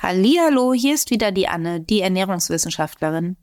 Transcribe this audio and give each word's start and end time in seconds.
Hallihallo, 0.00 0.74
hier 0.74 0.94
ist 0.94 1.10
wieder 1.10 1.32
die 1.32 1.48
Anne, 1.48 1.80
die 1.80 2.00
Ernährungswissenschaftlerin. 2.00 3.36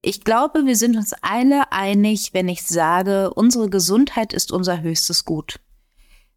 Ich 0.00 0.24
glaube, 0.24 0.64
wir 0.64 0.74
sind 0.76 0.96
uns 0.96 1.12
alle 1.20 1.70
einig, 1.70 2.32
wenn 2.32 2.48
ich 2.48 2.62
sage, 2.62 3.34
unsere 3.34 3.68
Gesundheit 3.68 4.32
ist 4.32 4.50
unser 4.52 4.80
höchstes 4.80 5.26
Gut. 5.26 5.60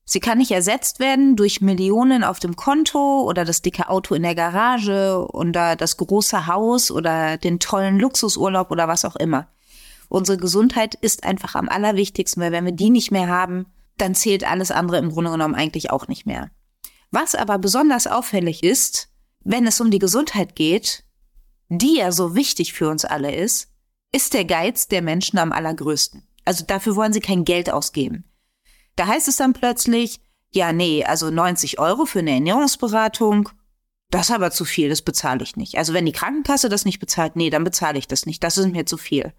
Sie 0.03 0.19
kann 0.19 0.39
nicht 0.39 0.51
ersetzt 0.51 0.99
werden 0.99 1.37
durch 1.37 1.61
Millionen 1.61 2.25
auf 2.25 2.39
dem 2.39 2.57
Konto 2.57 3.21
oder 3.21 3.45
das 3.45 3.61
dicke 3.61 3.87
Auto 3.87 4.13
in 4.13 4.23
der 4.23 4.35
Garage 4.35 5.25
oder 5.31 5.77
das 5.77 5.95
große 5.95 6.47
Haus 6.47 6.91
oder 6.91 7.37
den 7.37 7.59
tollen 7.59 7.97
Luxusurlaub 7.97 8.71
oder 8.71 8.89
was 8.89 9.05
auch 9.05 9.15
immer. 9.15 9.47
Unsere 10.09 10.37
Gesundheit 10.37 10.95
ist 10.95 11.23
einfach 11.23 11.55
am 11.55 11.69
allerwichtigsten, 11.69 12.41
weil 12.41 12.51
wenn 12.51 12.65
wir 12.65 12.71
die 12.71 12.89
nicht 12.89 13.11
mehr 13.11 13.27
haben, 13.27 13.67
dann 13.97 14.15
zählt 14.15 14.43
alles 14.43 14.71
andere 14.71 14.97
im 14.97 15.11
Grunde 15.11 15.31
genommen 15.31 15.55
eigentlich 15.55 15.91
auch 15.91 16.07
nicht 16.07 16.25
mehr. 16.25 16.49
Was 17.11 17.35
aber 17.35 17.57
besonders 17.57 18.07
auffällig 18.07 18.63
ist, 18.63 19.09
wenn 19.43 19.65
es 19.67 19.79
um 19.79 19.91
die 19.91 19.99
Gesundheit 19.99 20.55
geht, 20.55 21.03
die 21.69 21.97
ja 21.97 22.11
so 22.11 22.35
wichtig 22.35 22.73
für 22.73 22.89
uns 22.89 23.05
alle 23.05 23.33
ist, 23.33 23.71
ist 24.11 24.33
der 24.33 24.45
Geiz 24.45 24.87
der 24.87 25.01
Menschen 25.01 25.37
am 25.37 25.51
allergrößten. 25.51 26.27
Also 26.45 26.65
dafür 26.65 26.95
wollen 26.95 27.13
sie 27.13 27.19
kein 27.19 27.45
Geld 27.45 27.71
ausgeben. 27.71 28.25
Da 28.95 29.07
heißt 29.07 29.27
es 29.27 29.37
dann 29.37 29.53
plötzlich, 29.53 30.19
ja, 30.51 30.73
nee, 30.73 31.03
also 31.05 31.29
90 31.29 31.79
Euro 31.79 32.05
für 32.05 32.19
eine 32.19 32.31
Ernährungsberatung, 32.31 33.49
das 34.09 34.29
ist 34.29 34.35
aber 34.35 34.49
zu 34.49 34.65
viel, 34.65 34.89
das 34.89 35.03
bezahle 35.03 35.43
ich 35.43 35.55
nicht. 35.55 35.77
Also 35.77 35.93
wenn 35.93 36.07
die 36.07 36.11
Krankenkasse 36.11 36.69
das 36.69 36.85
nicht 36.85 36.99
bezahlt, 36.99 37.35
nee, 37.35 37.51
dann 37.51 37.63
bezahle 37.63 37.99
ich 37.99 38.07
das 38.07 38.25
nicht, 38.25 38.43
das 38.43 38.57
ist 38.57 38.71
mir 38.71 38.87
zu 38.87 38.97
viel. 38.97 39.33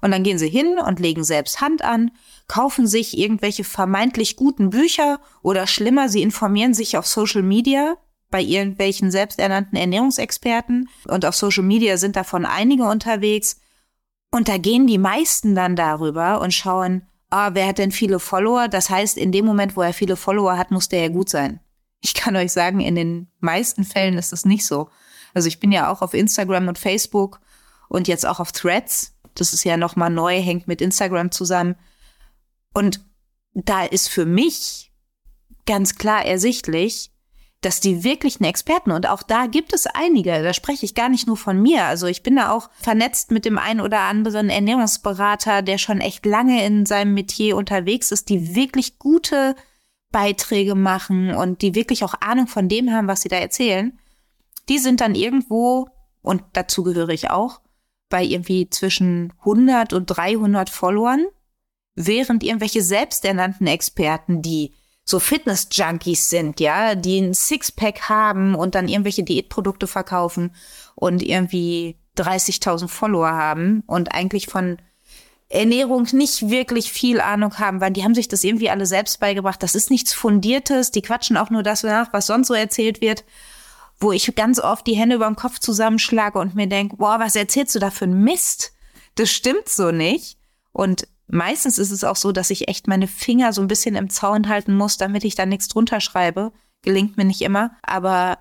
Und 0.00 0.10
dann 0.10 0.22
gehen 0.22 0.38
sie 0.38 0.48
hin 0.48 0.78
und 0.78 1.00
legen 1.00 1.24
selbst 1.24 1.60
Hand 1.60 1.82
an, 1.82 2.10
kaufen 2.48 2.86
sich 2.86 3.18
irgendwelche 3.18 3.64
vermeintlich 3.64 4.36
guten 4.36 4.70
Bücher 4.70 5.20
oder 5.42 5.66
schlimmer, 5.66 6.08
sie 6.08 6.22
informieren 6.22 6.74
sich 6.74 6.96
auf 6.96 7.06
Social 7.06 7.42
Media 7.42 7.96
bei 8.30 8.42
irgendwelchen 8.42 9.10
selbsternannten 9.10 9.78
Ernährungsexperten 9.78 10.88
und 11.06 11.24
auf 11.24 11.34
Social 11.34 11.62
Media 11.62 11.96
sind 11.96 12.16
davon 12.16 12.44
einige 12.44 12.84
unterwegs. 12.84 13.60
Und 14.30 14.48
da 14.48 14.58
gehen 14.58 14.86
die 14.86 14.98
meisten 14.98 15.54
dann 15.54 15.76
darüber 15.76 16.40
und 16.40 16.52
schauen, 16.52 17.06
ah, 17.30 17.50
wer 17.52 17.68
hat 17.68 17.78
denn 17.78 17.92
viele 17.92 18.18
Follower? 18.18 18.68
Das 18.68 18.90
heißt, 18.90 19.16
in 19.16 19.32
dem 19.32 19.46
Moment, 19.46 19.76
wo 19.76 19.82
er 19.82 19.92
viele 19.92 20.16
Follower 20.16 20.58
hat, 20.58 20.70
muss 20.70 20.88
der 20.88 21.02
ja 21.02 21.08
gut 21.08 21.28
sein. 21.28 21.60
Ich 22.00 22.14
kann 22.14 22.36
euch 22.36 22.52
sagen, 22.52 22.80
in 22.80 22.94
den 22.94 23.28
meisten 23.40 23.84
Fällen 23.84 24.18
ist 24.18 24.32
das 24.32 24.44
nicht 24.44 24.66
so. 24.66 24.88
Also 25.34 25.48
ich 25.48 25.60
bin 25.60 25.72
ja 25.72 25.90
auch 25.90 26.02
auf 26.02 26.14
Instagram 26.14 26.68
und 26.68 26.78
Facebook 26.78 27.40
und 27.88 28.08
jetzt 28.08 28.26
auch 28.26 28.40
auf 28.40 28.52
Threads. 28.52 29.15
Das 29.40 29.52
ist 29.52 29.64
ja 29.64 29.76
nochmal 29.76 30.10
neu, 30.10 30.40
hängt 30.40 30.68
mit 30.68 30.80
Instagram 30.80 31.30
zusammen. 31.30 31.76
Und 32.74 33.00
da 33.54 33.84
ist 33.84 34.08
für 34.08 34.26
mich 34.26 34.92
ganz 35.66 35.96
klar 35.96 36.24
ersichtlich, 36.24 37.10
dass 37.62 37.80
die 37.80 38.04
wirklichen 38.04 38.44
Experten, 38.44 38.92
und 38.92 39.08
auch 39.08 39.22
da 39.22 39.46
gibt 39.46 39.72
es 39.72 39.86
einige, 39.86 40.42
da 40.42 40.52
spreche 40.52 40.84
ich 40.84 40.94
gar 40.94 41.08
nicht 41.08 41.26
nur 41.26 41.36
von 41.36 41.60
mir, 41.60 41.84
also 41.86 42.06
ich 42.06 42.22
bin 42.22 42.36
da 42.36 42.50
auch 42.50 42.70
vernetzt 42.78 43.30
mit 43.30 43.44
dem 43.44 43.58
einen 43.58 43.80
oder 43.80 44.00
anderen 44.00 44.50
Ernährungsberater, 44.50 45.62
der 45.62 45.78
schon 45.78 46.00
echt 46.00 46.26
lange 46.26 46.64
in 46.64 46.86
seinem 46.86 47.14
Metier 47.14 47.56
unterwegs 47.56 48.12
ist, 48.12 48.28
die 48.28 48.54
wirklich 48.54 48.98
gute 48.98 49.56
Beiträge 50.12 50.74
machen 50.74 51.34
und 51.34 51.62
die 51.62 51.74
wirklich 51.74 52.04
auch 52.04 52.14
Ahnung 52.20 52.46
von 52.46 52.68
dem 52.68 52.92
haben, 52.92 53.08
was 53.08 53.22
sie 53.22 53.28
da 53.28 53.36
erzählen. 53.36 53.98
Die 54.68 54.78
sind 54.78 55.00
dann 55.00 55.14
irgendwo, 55.14 55.88
und 56.22 56.42
dazu 56.52 56.82
gehöre 56.82 57.08
ich 57.08 57.30
auch, 57.30 57.60
bei 58.08 58.22
irgendwie 58.22 58.70
zwischen 58.70 59.32
100 59.40 59.92
und 59.92 60.06
300 60.06 60.70
Followern, 60.70 61.26
während 61.94 62.42
irgendwelche 62.42 62.82
selbsternannten 62.82 63.66
Experten, 63.66 64.42
die 64.42 64.72
so 65.04 65.20
Fitness-Junkies 65.20 66.28
sind, 66.28 66.58
ja, 66.60 66.94
die 66.96 67.20
ein 67.20 67.34
Sixpack 67.34 68.08
haben 68.08 68.54
und 68.54 68.74
dann 68.74 68.88
irgendwelche 68.88 69.22
Diätprodukte 69.22 69.86
verkaufen 69.86 70.54
und 70.96 71.22
irgendwie 71.22 71.96
30.000 72.16 72.88
Follower 72.88 73.28
haben 73.30 73.84
und 73.86 74.12
eigentlich 74.12 74.46
von 74.46 74.78
Ernährung 75.48 76.08
nicht 76.12 76.50
wirklich 76.50 76.90
viel 76.90 77.20
Ahnung 77.20 77.58
haben, 77.58 77.80
weil 77.80 77.92
die 77.92 78.02
haben 78.02 78.16
sich 78.16 78.26
das 78.26 78.42
irgendwie 78.42 78.68
alle 78.68 78.84
selbst 78.84 79.20
beigebracht. 79.20 79.62
Das 79.62 79.76
ist 79.76 79.90
nichts 79.90 80.12
Fundiertes. 80.12 80.90
Die 80.90 81.02
quatschen 81.02 81.36
auch 81.36 81.50
nur 81.50 81.62
das 81.62 81.84
nach, 81.84 82.12
was 82.12 82.26
sonst 82.26 82.48
so 82.48 82.54
erzählt 82.54 83.00
wird, 83.00 83.24
wo 83.98 84.12
ich 84.12 84.34
ganz 84.34 84.58
oft 84.58 84.86
die 84.86 84.96
Hände 84.96 85.16
über 85.16 85.26
dem 85.26 85.36
Kopf 85.36 85.58
zusammenschlage 85.58 86.38
und 86.38 86.54
mir 86.54 86.66
denke, 86.66 86.96
boah, 86.96 87.18
was 87.18 87.36
erzählst 87.36 87.74
du 87.74 87.78
da 87.78 87.90
für 87.90 88.04
ein 88.04 88.22
Mist? 88.22 88.72
Das 89.14 89.30
stimmt 89.30 89.68
so 89.68 89.90
nicht. 89.90 90.38
Und 90.72 91.08
meistens 91.26 91.78
ist 91.78 91.90
es 91.90 92.04
auch 92.04 92.16
so, 92.16 92.32
dass 92.32 92.50
ich 92.50 92.68
echt 92.68 92.86
meine 92.88 93.08
Finger 93.08 93.52
so 93.52 93.62
ein 93.62 93.68
bisschen 93.68 93.96
im 93.96 94.10
Zaun 94.10 94.48
halten 94.48 94.76
muss, 94.76 94.98
damit 94.98 95.24
ich 95.24 95.34
da 95.34 95.46
nichts 95.46 95.68
drunter 95.68 96.00
schreibe. 96.00 96.52
Gelingt 96.82 97.16
mir 97.16 97.24
nicht 97.24 97.40
immer, 97.40 97.72
aber 97.82 98.38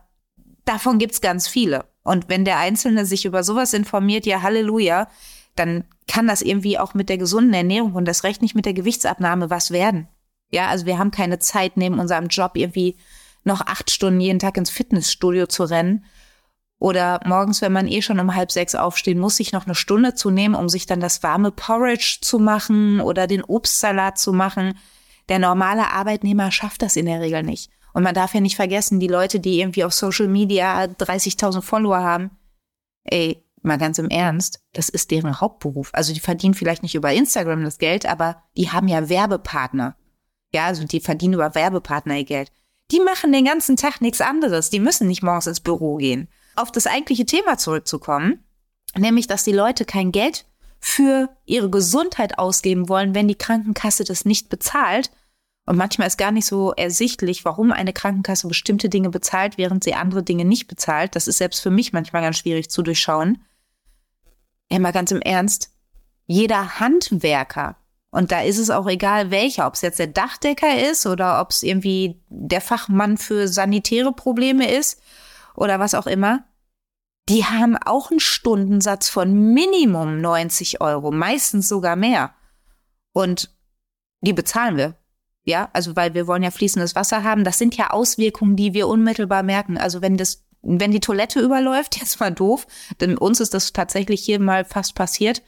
davon 0.65 0.99
gibt's 0.99 1.21
ganz 1.21 1.47
viele. 1.47 1.85
Und 2.03 2.29
wenn 2.29 2.45
der 2.45 2.59
Einzelne 2.59 3.05
sich 3.05 3.25
über 3.25 3.43
sowas 3.43 3.73
informiert, 3.73 4.25
ja 4.25 4.41
Halleluja, 4.41 5.07
dann 5.55 5.85
kann 6.07 6.27
das 6.27 6.41
irgendwie 6.41 6.77
auch 6.77 6.93
mit 6.93 7.09
der 7.09 7.17
gesunden 7.17 7.53
Ernährung 7.53 7.93
und 7.93 8.05
das 8.05 8.23
Recht 8.23 8.41
nicht 8.41 8.55
mit 8.55 8.65
der 8.65 8.73
Gewichtsabnahme 8.73 9.49
was 9.49 9.71
werden. 9.71 10.07
Ja, 10.51 10.67
also 10.67 10.85
wir 10.85 10.99
haben 10.99 11.11
keine 11.11 11.39
Zeit 11.39 11.77
neben 11.77 11.99
unserem 11.99 12.27
Job 12.27 12.51
irgendwie 12.55 12.97
noch 13.45 13.61
acht 13.61 13.91
Stunden 13.91 14.19
jeden 14.19 14.39
Tag 14.39 14.57
ins 14.57 14.69
Fitnessstudio 14.69 15.47
zu 15.47 15.63
rennen 15.63 16.05
oder 16.79 17.19
morgens, 17.25 17.61
wenn 17.61 17.71
man 17.71 17.87
eh 17.87 18.01
schon 18.01 18.19
um 18.19 18.35
halb 18.35 18.51
sechs 18.51 18.75
aufstehen 18.75 19.19
muss, 19.19 19.37
sich 19.37 19.53
noch 19.53 19.65
eine 19.65 19.75
Stunde 19.75 20.13
zu 20.13 20.29
nehmen, 20.29 20.55
um 20.55 20.67
sich 20.67 20.85
dann 20.85 20.99
das 20.99 21.23
warme 21.23 21.51
Porridge 21.51 22.19
zu 22.21 22.37
machen 22.37 22.99
oder 22.99 23.27
den 23.27 23.43
Obstsalat 23.43 24.17
zu 24.17 24.33
machen. 24.33 24.77
Der 25.29 25.39
normale 25.39 25.91
Arbeitnehmer 25.91 26.51
schafft 26.51 26.81
das 26.81 26.95
in 26.95 27.05
der 27.05 27.21
Regel 27.21 27.43
nicht. 27.43 27.71
Und 27.93 28.03
man 28.03 28.13
darf 28.13 28.33
ja 28.33 28.41
nicht 28.41 28.57
vergessen, 28.57 28.99
die 28.99 29.07
Leute, 29.07 29.39
die 29.39 29.61
irgendwie 29.61 29.85
auf 29.85 29.93
Social 29.93 30.27
Media 30.27 30.83
30.000 30.83 31.61
Follower 31.61 31.99
haben, 31.99 32.31
ey, 33.05 33.41
mal 33.61 33.77
ganz 33.77 33.97
im 33.97 34.09
Ernst, 34.09 34.59
das 34.73 34.89
ist 34.89 35.11
deren 35.11 35.39
Hauptberuf. 35.39 35.89
Also 35.93 36.13
die 36.13 36.19
verdienen 36.19 36.53
vielleicht 36.53 36.83
nicht 36.83 36.95
über 36.95 37.13
Instagram 37.13 37.63
das 37.63 37.77
Geld, 37.77 38.05
aber 38.05 38.43
die 38.57 38.69
haben 38.69 38.89
ja 38.89 39.09
Werbepartner. 39.09 39.95
Ja, 40.53 40.65
also 40.67 40.83
die 40.83 40.99
verdienen 40.99 41.35
über 41.35 41.55
Werbepartner 41.55 42.17
ihr 42.17 42.25
Geld. 42.25 42.51
Die 42.91 42.99
machen 42.99 43.31
den 43.31 43.45
ganzen 43.45 43.77
Tag 43.77 44.01
nichts 44.01 44.21
anderes. 44.21 44.69
Die 44.69 44.79
müssen 44.79 45.07
nicht 45.07 45.23
morgens 45.23 45.47
ins 45.47 45.59
Büro 45.59 45.97
gehen 45.97 46.27
auf 46.55 46.71
das 46.71 46.87
eigentliche 46.87 47.25
Thema 47.25 47.57
zurückzukommen, 47.57 48.43
nämlich, 48.97 49.27
dass 49.27 49.43
die 49.43 49.51
Leute 49.51 49.85
kein 49.85 50.11
Geld 50.11 50.45
für 50.79 51.29
ihre 51.45 51.69
Gesundheit 51.69 52.37
ausgeben 52.39 52.89
wollen, 52.89 53.15
wenn 53.15 53.27
die 53.27 53.35
Krankenkasse 53.35 54.03
das 54.03 54.25
nicht 54.25 54.49
bezahlt. 54.49 55.11
Und 55.65 55.77
manchmal 55.77 56.07
ist 56.07 56.17
gar 56.17 56.31
nicht 56.31 56.45
so 56.45 56.73
ersichtlich, 56.73 57.43
warum 57.43 57.71
eine 57.71 57.91
Krankenkasse 57.91 58.47
bestimmte 58.47 58.87
Dinge 58.87 59.09
bezahlt, 59.09 59.57
während 59.57 59.83
sie 59.83 59.95
andere 59.95 60.21
Dinge 60.21 60.45
nicht 60.45 60.67
bezahlt. 60.67 61.15
Das 61.15 61.27
ist 61.27 61.39
selbst 61.39 61.61
für 61.61 61.71
mich 61.71 61.91
manchmal 61.91 62.21
ganz 62.21 62.37
schwierig 62.37 62.69
zu 62.69 62.83
durchschauen. 62.83 63.43
Ja, 64.69 64.79
mal 64.79 64.93
ganz 64.93 65.11
im 65.11 65.21
Ernst. 65.21 65.71
Jeder 66.27 66.79
Handwerker, 66.79 67.77
und 68.15 68.31
da 68.31 68.43
ist 68.43 68.59
es 68.59 68.69
auch 68.69 68.87
egal 68.87 69.29
welcher, 69.29 69.67
ob 69.67 69.73
es 69.73 69.81
jetzt 69.81 69.99
der 69.99 70.07
Dachdecker 70.07 70.89
ist 70.89 71.05
oder 71.05 71.41
ob 71.41 71.51
es 71.51 71.63
irgendwie 71.63 72.23
der 72.29 72.61
Fachmann 72.61 73.17
für 73.17 73.49
sanitäre 73.49 74.13
Probleme 74.13 74.71
ist 74.71 75.01
oder 75.53 75.81
was 75.81 75.93
auch 75.93 76.07
immer, 76.07 76.45
die 77.27 77.43
haben 77.43 77.75
auch 77.75 78.11
einen 78.11 78.21
Stundensatz 78.21 79.09
von 79.09 79.53
Minimum 79.53 80.21
90 80.21 80.79
Euro, 80.79 81.11
meistens 81.11 81.67
sogar 81.67 81.97
mehr. 81.97 82.33
Und 83.11 83.53
die 84.21 84.31
bezahlen 84.31 84.77
wir. 84.77 84.95
Ja, 85.43 85.69
also 85.73 85.97
weil 85.97 86.13
wir 86.13 86.25
wollen 86.25 86.43
ja 86.43 86.51
fließendes 86.51 86.95
Wasser 86.95 87.25
haben. 87.25 87.43
Das 87.43 87.57
sind 87.57 87.75
ja 87.75 87.89
Auswirkungen, 87.89 88.55
die 88.55 88.73
wir 88.73 88.87
unmittelbar 88.87 89.43
merken. 89.43 89.77
Also 89.77 90.01
wenn 90.01 90.15
das, 90.15 90.45
wenn 90.61 90.91
die 90.91 91.01
Toilette 91.01 91.39
überläuft, 91.41 91.99
jetzt 91.99 92.21
mal 92.21 92.31
doof, 92.31 92.65
denn 93.01 93.17
uns 93.17 93.41
ist 93.41 93.53
das 93.53 93.73
tatsächlich 93.73 94.23
hier 94.23 94.39
mal 94.39 94.63
fast 94.63 94.95
passiert. 94.95 95.41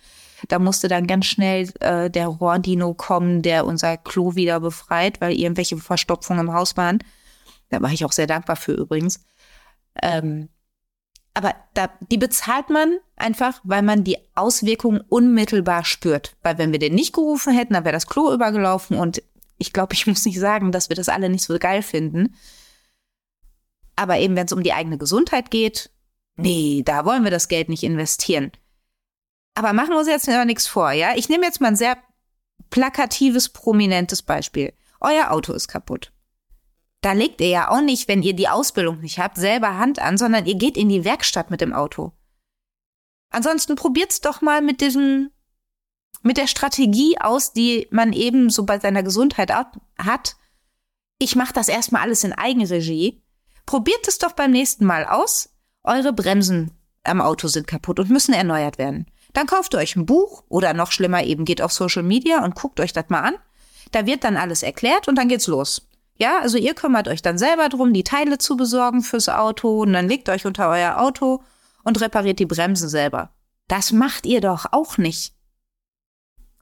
Da 0.48 0.60
musste 0.60 0.88
dann 0.88 1.08
ganz 1.08 1.26
schnell 1.26 1.70
äh, 1.80 2.10
der 2.10 2.28
Rohrdino 2.28 2.94
kommen, 2.94 3.42
der 3.42 3.66
unser 3.66 3.98
Klo 3.98 4.36
wieder 4.36 4.60
befreit, 4.60 5.20
weil 5.20 5.34
irgendwelche 5.34 5.78
Verstopfungen 5.78 6.48
im 6.48 6.54
Haus 6.54 6.78
waren. 6.78 7.00
Da 7.70 7.82
war 7.82 7.92
ich 7.92 8.06
auch 8.06 8.12
sehr 8.12 8.28
dankbar 8.28 8.56
für 8.56 8.74
übrigens. 8.74 9.26
Ähm, 10.02 10.50
aber 11.34 11.56
da, 11.74 11.90
die 12.12 12.18
bezahlt 12.18 12.70
man 12.70 12.98
einfach, 13.16 13.62
weil 13.64 13.84
man 13.84 14.04
die 14.04 14.18
Auswirkungen 14.36 15.02
unmittelbar 15.02 15.86
spürt. 15.86 16.36
Weil 16.42 16.58
wenn 16.58 16.72
wir 16.72 16.80
den 16.80 16.96
nicht 16.96 17.14
gerufen 17.14 17.54
hätten, 17.54 17.74
dann 17.74 17.84
wäre 17.86 17.94
das 17.94 18.08
Klo 18.08 18.34
übergelaufen 18.34 18.98
und 18.98 19.22
ich 19.58 19.74
glaube, 19.74 19.94
ich 19.94 20.08
muss 20.08 20.26
nicht 20.26 20.40
sagen, 20.40 20.72
dass 20.72 20.90
wir 20.90 20.96
das 20.96 21.10
alle 21.10 21.30
nicht 21.30 21.44
so 21.44 21.58
geil 21.60 21.82
finden. 21.82 22.36
Aber 23.96 24.18
eben, 24.18 24.36
wenn 24.36 24.46
es 24.46 24.54
um 24.54 24.64
die 24.64 24.74
eigene 24.74 24.98
Gesundheit 24.98 25.52
geht, 25.52 25.90
nee, 26.36 26.84
da 26.86 27.06
wollen 27.06 27.24
wir 27.24 27.32
das 27.32 27.48
Geld 27.48 27.70
nicht 27.70 27.84
investieren. 27.84 28.52
Aber 29.58 29.74
machen 29.74 29.90
wir 29.90 29.98
uns 29.98 30.08
jetzt 30.08 30.30
aber 30.30 30.46
nichts 30.46 30.68
vor, 30.68 30.92
ja? 30.92 31.16
Ich 31.16 31.30
nehme 31.30 31.46
jetzt 31.46 31.62
mal 31.62 31.70
ein 31.70 31.76
sehr 31.76 31.98
plakatives, 32.70 33.50
prominentes 33.50 34.22
Beispiel. 34.22 34.74
Euer 35.00 35.32
Auto 35.32 35.54
ist 35.54 35.68
kaputt 35.68 36.12
da 37.02 37.14
legt 37.14 37.42
ihr 37.42 37.48
ja 37.48 37.70
auch 37.70 37.82
nicht, 37.82 38.08
wenn 38.08 38.24
ihr 38.24 38.34
die 38.34 38.50
Ausbildung 38.50 39.00
nicht 39.00 39.20
habt, 39.20 39.38
selber 39.38 39.78
Hand 39.78 40.00
an, 40.00 40.18
sondern 40.18 40.46
ihr 40.46 40.56
geht 40.56 40.76
in 40.76 40.90
die 40.90 41.06
Werkstatt 41.06 41.52
mit 41.52 41.62
dem 41.62 41.74
Auto. 41.74 42.12
Ansonsten 43.30 43.76
probiert's 43.76 44.22
doch 44.22 44.42
mal 44.42 44.62
mit 44.62 44.82
diesem 44.82 45.32
mit 46.24 46.38
der 46.38 46.48
Strategie 46.48 47.18
aus, 47.20 47.54
die 47.54 47.88
man 47.92 48.12
eben 48.12 48.50
so 48.50 48.66
bei 48.66 48.80
seiner 48.80 49.04
Gesundheit 49.04 49.54
hat. 49.98 50.36
Ich 51.20 51.36
mache 51.36 51.54
das 51.54 51.70
erstmal 51.70 52.02
alles 52.02 52.24
in 52.24 52.34
Eigenregie. 52.34 53.24
Probiert 53.66 54.06
es 54.08 54.18
doch 54.18 54.32
beim 54.34 54.52
nächsten 54.52 54.84
Mal 54.84 55.06
aus. 55.06 55.50
Eure 55.84 56.12
Bremsen 56.12 56.72
am 57.04 57.22
Auto 57.22 57.48
sind 57.48 57.68
kaputt 57.68 58.00
und 58.00 58.10
müssen 58.10 58.34
erneuert 58.34 58.78
werden. 58.78 59.06
Dann 59.38 59.46
kauft 59.46 59.76
ihr 59.76 59.78
euch 59.78 59.96
ein 59.96 60.08
Buch 60.08 60.46
oder 60.50 60.74
noch 60.74 60.92
schlimmer 60.92 61.24
eben 61.24 61.46
geht 61.46 61.62
auf 61.62 61.72
Social 61.72 62.02
Media 62.02 62.44
und 62.44 62.56
guckt 62.56 62.80
euch 62.80 62.92
das 62.92 63.10
mal 63.10 63.22
an. 63.22 63.36
Da 63.92 64.08
wird 64.08 64.24
dann 64.24 64.36
alles 64.36 64.64
erklärt 64.64 65.08
und 65.08 65.16
dann 65.16 65.28
geht's 65.28 65.46
los. 65.46 65.88
Ja, 66.18 66.40
also 66.40 66.58
ihr 66.58 66.74
kümmert 66.74 67.08
euch 67.08 67.22
dann 67.22 67.38
selber 67.38 67.70
drum, 67.70 67.94
die 67.94 68.04
Teile 68.04 68.40
zu 68.40 68.58
besorgen 68.58 69.04
fürs 69.04 69.30
Auto 69.30 69.84
und 69.84 69.94
dann 69.94 70.08
legt 70.08 70.28
euch 70.30 70.48
unter 70.48 70.68
euer 70.70 71.00
Auto 71.00 71.44
und 71.84 72.02
repariert 72.02 72.40
die 72.40 72.48
Bremsen 72.48 72.90
selber. 72.90 73.30
Das 73.68 73.92
macht 73.92 74.26
ihr 74.26 74.42
doch 74.42 74.66
auch 74.72 74.98
nicht. 74.98 75.36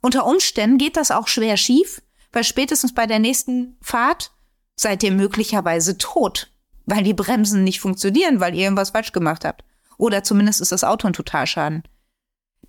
Unter 0.02 0.26
Umständen 0.26 0.78
geht 0.78 0.98
das 0.98 1.12
auch 1.12 1.30
schwer 1.30 1.56
schief, 1.56 2.02
weil 2.34 2.44
spätestens 2.44 2.94
bei 2.94 3.08
der 3.08 3.20
nächsten 3.20 3.78
Fahrt 3.80 4.32
seid 4.76 5.02
ihr 5.02 5.14
möglicherweise 5.14 5.98
tot, 5.98 6.52
weil 6.86 7.04
die 7.06 7.14
Bremsen 7.14 7.64
nicht 7.64 7.80
funktionieren, 7.80 8.42
weil 8.42 8.54
ihr 8.54 8.64
irgendwas 8.64 8.90
falsch 8.90 9.14
gemacht 9.14 9.46
habt. 9.46 9.64
Oder 9.98 10.26
zumindest 10.26 10.60
ist 10.60 10.74
das 10.74 10.84
Auto 10.84 11.08
ein 11.08 11.14
Totalschaden. 11.14 11.84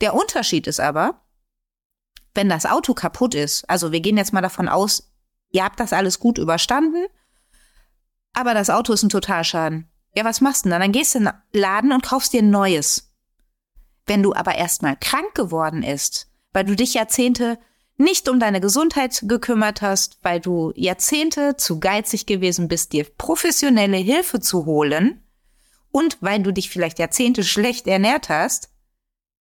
Der 0.00 0.14
Unterschied 0.14 0.66
ist 0.66 0.80
aber, 0.80 1.22
wenn 2.34 2.48
das 2.48 2.66
Auto 2.66 2.94
kaputt 2.94 3.34
ist, 3.34 3.68
also 3.68 3.92
wir 3.92 4.00
gehen 4.00 4.16
jetzt 4.16 4.32
mal 4.32 4.42
davon 4.42 4.68
aus, 4.68 5.10
ihr 5.50 5.64
habt 5.64 5.80
das 5.80 5.92
alles 5.92 6.20
gut 6.20 6.38
überstanden, 6.38 7.06
aber 8.32 8.52
das 8.52 8.68
Auto 8.68 8.92
ist 8.92 9.02
ein 9.02 9.08
Totalschaden. 9.08 9.88
Ja, 10.14 10.24
was 10.24 10.40
machst 10.40 10.64
du 10.64 10.68
denn 10.68 10.72
dann? 10.72 10.80
Dann 10.82 10.92
gehst 10.92 11.14
du 11.14 11.18
in 11.18 11.24
den 11.24 11.34
Laden 11.52 11.92
und 11.92 12.02
kaufst 12.02 12.32
dir 12.32 12.42
ein 12.42 12.50
neues. 12.50 13.10
Wenn 14.06 14.22
du 14.22 14.34
aber 14.34 14.54
erstmal 14.54 14.96
krank 14.96 15.34
geworden 15.34 15.82
ist, 15.82 16.30
weil 16.52 16.64
du 16.64 16.76
dich 16.76 16.94
Jahrzehnte 16.94 17.58
nicht 17.96 18.28
um 18.28 18.38
deine 18.38 18.60
Gesundheit 18.60 19.24
gekümmert 19.26 19.80
hast, 19.80 20.18
weil 20.22 20.40
du 20.40 20.72
Jahrzehnte 20.76 21.56
zu 21.56 21.80
geizig 21.80 22.26
gewesen 22.26 22.68
bist, 22.68 22.92
dir 22.92 23.04
professionelle 23.04 23.96
Hilfe 23.96 24.40
zu 24.40 24.66
holen 24.66 25.22
und 25.90 26.18
weil 26.20 26.42
du 26.42 26.52
dich 26.52 26.68
vielleicht 26.68 26.98
Jahrzehnte 26.98 27.42
schlecht 27.42 27.86
ernährt 27.86 28.28
hast, 28.28 28.70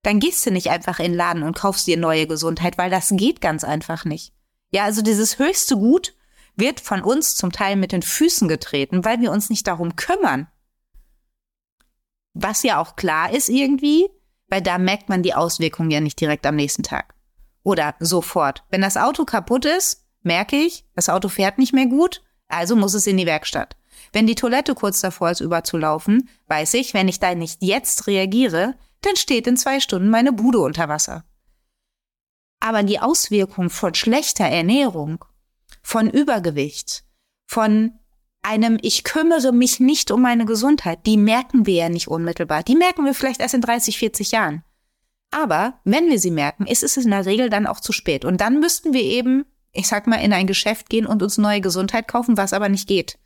dann 0.06 0.20
gehst 0.20 0.46
du 0.46 0.52
nicht 0.52 0.70
einfach 0.70 1.00
in 1.00 1.14
den 1.14 1.18
Laden 1.18 1.42
und 1.42 1.58
kaufst 1.58 1.88
dir 1.88 1.98
neue 1.98 2.28
Gesundheit, 2.28 2.78
weil 2.78 2.92
das 2.92 3.10
geht 3.12 3.42
ganz 3.42 3.64
einfach 3.64 4.06
nicht. 4.06 4.34
Ja, 4.70 4.84
also 4.84 5.02
dieses 5.02 5.40
höchste 5.40 5.78
Gut 5.78 6.14
wird 6.56 6.80
von 6.80 7.02
uns 7.02 7.36
zum 7.36 7.52
Teil 7.52 7.76
mit 7.76 7.92
den 7.92 8.04
Füßen 8.04 8.48
getreten, 8.48 9.04
weil 9.04 9.20
wir 9.20 9.32
uns 9.32 9.50
nicht 9.50 9.66
darum 9.66 9.96
kümmern. 9.96 10.48
Was 12.34 12.62
ja 12.62 12.80
auch 12.80 12.96
klar 12.96 13.34
ist 13.34 13.50
irgendwie, 13.50 14.08
weil 14.48 14.62
da 14.62 14.78
merkt 14.78 15.10
man 15.10 15.24
die 15.24 15.34
Auswirkungen 15.34 15.90
ja 15.90 16.02
nicht 16.02 16.22
direkt 16.22 16.46
am 16.46 16.56
nächsten 16.56 16.84
Tag. 16.84 17.16
Oder 17.64 17.96
sofort. 18.00 18.64
Wenn 18.70 18.82
das 18.82 18.98
Auto 18.98 19.26
kaputt 19.26 19.66
ist, 19.66 20.06
merke 20.22 20.56
ich, 20.56 20.86
das 20.94 21.10
Auto 21.10 21.30
fährt 21.30 21.58
nicht 21.58 21.74
mehr 21.74 21.88
gut, 21.88 22.22
also 22.48 22.76
muss 22.76 22.94
es 22.94 23.08
in 23.08 23.18
die 23.18 23.26
Werkstatt. 23.26 23.76
Wenn 24.14 24.28
die 24.28 24.36
Toilette 24.36 24.76
kurz 24.76 25.02
davor 25.02 25.32
ist, 25.32 25.40
überzulaufen, 25.40 26.30
weiß 26.48 26.76
ich, 26.76 26.94
wenn 26.94 27.08
ich 27.08 27.20
da 27.20 27.34
nicht 27.34 27.64
jetzt 27.64 28.06
reagiere, 28.06 28.76
dann 29.06 29.16
steht 29.16 29.48
in 29.48 29.58
zwei 29.58 29.80
Stunden 29.80 30.10
meine 30.10 30.34
Bude 30.34 30.60
unter 30.60 30.90
Wasser. 30.90 31.24
Aber 32.60 32.84
die 32.84 33.00
Auswirkung 33.00 33.70
von 33.70 33.94
schlechter 33.94 34.46
Ernährung, 34.46 35.24
von 35.82 36.10
Übergewicht, 36.10 37.04
von 37.46 38.00
einem 38.42 38.78
Ich 38.82 39.04
kümmere 39.04 39.52
mich 39.52 39.80
nicht 39.80 40.12
um 40.12 40.22
meine 40.22 40.46
Gesundheit, 40.46 41.06
die 41.06 41.18
merken 41.18 41.66
wir 41.66 41.76
ja 41.76 41.90
nicht 41.90 42.08
unmittelbar. 42.08 42.64
Die 42.64 42.76
merken 42.76 43.06
wir 43.06 43.14
vielleicht 43.14 43.42
erst 43.42 43.56
in 43.56 43.62
30, 43.62 43.98
40 43.98 44.32
Jahren. 44.32 44.64
Aber 45.32 45.80
wenn 45.84 46.10
wir 46.10 46.20
sie 46.20 46.32
merken, 46.32 46.66
ist 46.66 46.84
es 46.84 46.98
in 46.98 47.10
der 47.10 47.26
Regel 47.26 47.50
dann 47.50 47.68
auch 47.68 47.80
zu 47.80 47.92
spät. 47.92 48.24
Und 48.24 48.42
dann 48.42 48.60
müssten 48.60 48.94
wir 48.94 49.02
eben, 49.02 49.46
ich 49.72 49.88
sag 49.88 50.08
mal, 50.08 50.18
in 50.18 50.32
ein 50.32 50.48
Geschäft 50.48 50.90
gehen 50.90 51.08
und 51.08 51.24
uns 51.24 51.38
neue 51.38 51.62
Gesundheit 51.62 52.08
kaufen, 52.08 52.38
was 52.38 52.54
aber 52.54 52.70
nicht 52.70 52.88
geht. 52.88 53.18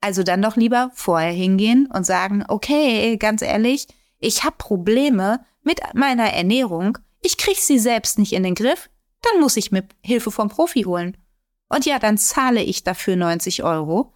Also 0.00 0.22
dann 0.22 0.42
doch 0.42 0.56
lieber 0.56 0.90
vorher 0.94 1.32
hingehen 1.32 1.88
und 1.92 2.06
sagen, 2.06 2.44
okay, 2.48 3.16
ganz 3.16 3.42
ehrlich, 3.42 3.88
ich 4.18 4.44
habe 4.44 4.56
Probleme 4.58 5.44
mit 5.62 5.80
meiner 5.94 6.32
Ernährung, 6.32 6.98
ich 7.20 7.36
krieg 7.36 7.58
sie 7.58 7.78
selbst 7.78 8.18
nicht 8.18 8.32
in 8.32 8.42
den 8.42 8.54
Griff, 8.54 8.88
dann 9.22 9.40
muss 9.40 9.56
ich 9.56 9.72
mir 9.72 9.86
Hilfe 10.02 10.30
vom 10.30 10.48
Profi 10.48 10.82
holen. 10.82 11.16
Und 11.68 11.84
ja, 11.84 11.98
dann 11.98 12.18
zahle 12.18 12.62
ich 12.62 12.84
dafür 12.84 13.16
90 13.16 13.64
Euro, 13.64 14.12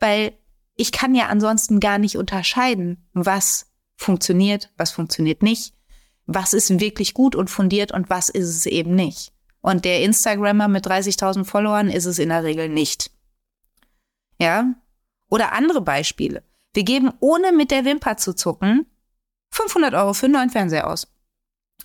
weil 0.00 0.32
ich 0.74 0.92
kann 0.92 1.14
ja 1.14 1.26
ansonsten 1.26 1.78
gar 1.78 1.98
nicht 1.98 2.16
unterscheiden, 2.16 3.06
was 3.12 3.70
funktioniert, 3.96 4.72
was 4.76 4.90
funktioniert 4.90 5.42
nicht, 5.42 5.74
was 6.26 6.52
ist 6.52 6.80
wirklich 6.80 7.14
gut 7.14 7.36
und 7.36 7.50
fundiert 7.50 7.92
und 7.92 8.10
was 8.10 8.28
ist 8.28 8.48
es 8.48 8.66
eben 8.66 8.94
nicht. 8.94 9.32
Und 9.60 9.84
der 9.84 10.02
Instagrammer 10.02 10.68
mit 10.68 10.86
30.000 10.86 11.44
Followern 11.44 11.90
ist 11.90 12.06
es 12.06 12.18
in 12.18 12.30
der 12.30 12.44
Regel 12.44 12.68
nicht. 12.68 13.10
Ja? 14.40 14.74
Oder 15.28 15.52
andere 15.52 15.82
Beispiele. 15.82 16.42
Wir 16.72 16.84
geben 16.84 17.12
ohne 17.20 17.52
mit 17.52 17.70
der 17.70 17.84
Wimper 17.84 18.16
zu 18.16 18.34
zucken 18.34 18.86
500 19.52 19.94
Euro 19.94 20.12
für 20.12 20.26
einen 20.26 20.34
neuen 20.34 20.50
Fernseher 20.50 20.88
aus. 20.88 21.08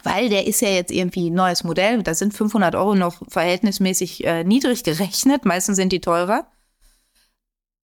Weil 0.04 0.30
der 0.30 0.46
ist 0.46 0.62
ja 0.62 0.70
jetzt 0.70 0.92
irgendwie 0.92 1.30
ein 1.30 1.34
neues 1.34 1.64
Modell. 1.64 2.04
Da 2.04 2.14
sind 2.14 2.34
500 2.34 2.76
Euro 2.76 2.96
noch 2.96 3.22
verhältnismäßig 3.28 4.26
äh, 4.26 4.44
niedrig 4.44 4.84
gerechnet. 4.84 5.46
Meistens 5.46 5.78
sind 5.78 5.92
die 5.92 6.02
teurer. 6.02 6.48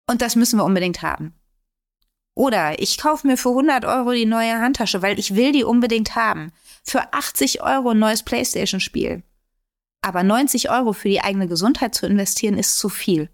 Und 0.09 0.21
das 0.21 0.35
müssen 0.35 0.57
wir 0.57 0.65
unbedingt 0.65 1.01
haben. 1.01 1.33
Oder 2.35 2.79
ich 2.79 2.97
kaufe 2.97 3.27
mir 3.27 3.37
für 3.37 3.49
100 3.49 3.85
Euro 3.85 4.11
die 4.11 4.25
neue 4.25 4.59
Handtasche, 4.59 5.01
weil 5.01 5.19
ich 5.19 5.35
will 5.35 5.51
die 5.51 5.63
unbedingt 5.63 6.15
haben. 6.15 6.51
Für 6.83 7.13
80 7.13 7.61
Euro 7.61 7.89
ein 7.89 7.99
neues 7.99 8.23
Playstation-Spiel. 8.23 9.23
Aber 10.01 10.23
90 10.23 10.69
Euro 10.69 10.93
für 10.93 11.09
die 11.09 11.21
eigene 11.21 11.47
Gesundheit 11.47 11.93
zu 11.93 12.07
investieren, 12.07 12.57
ist 12.57 12.77
zu 12.77 12.89
viel 12.89 13.29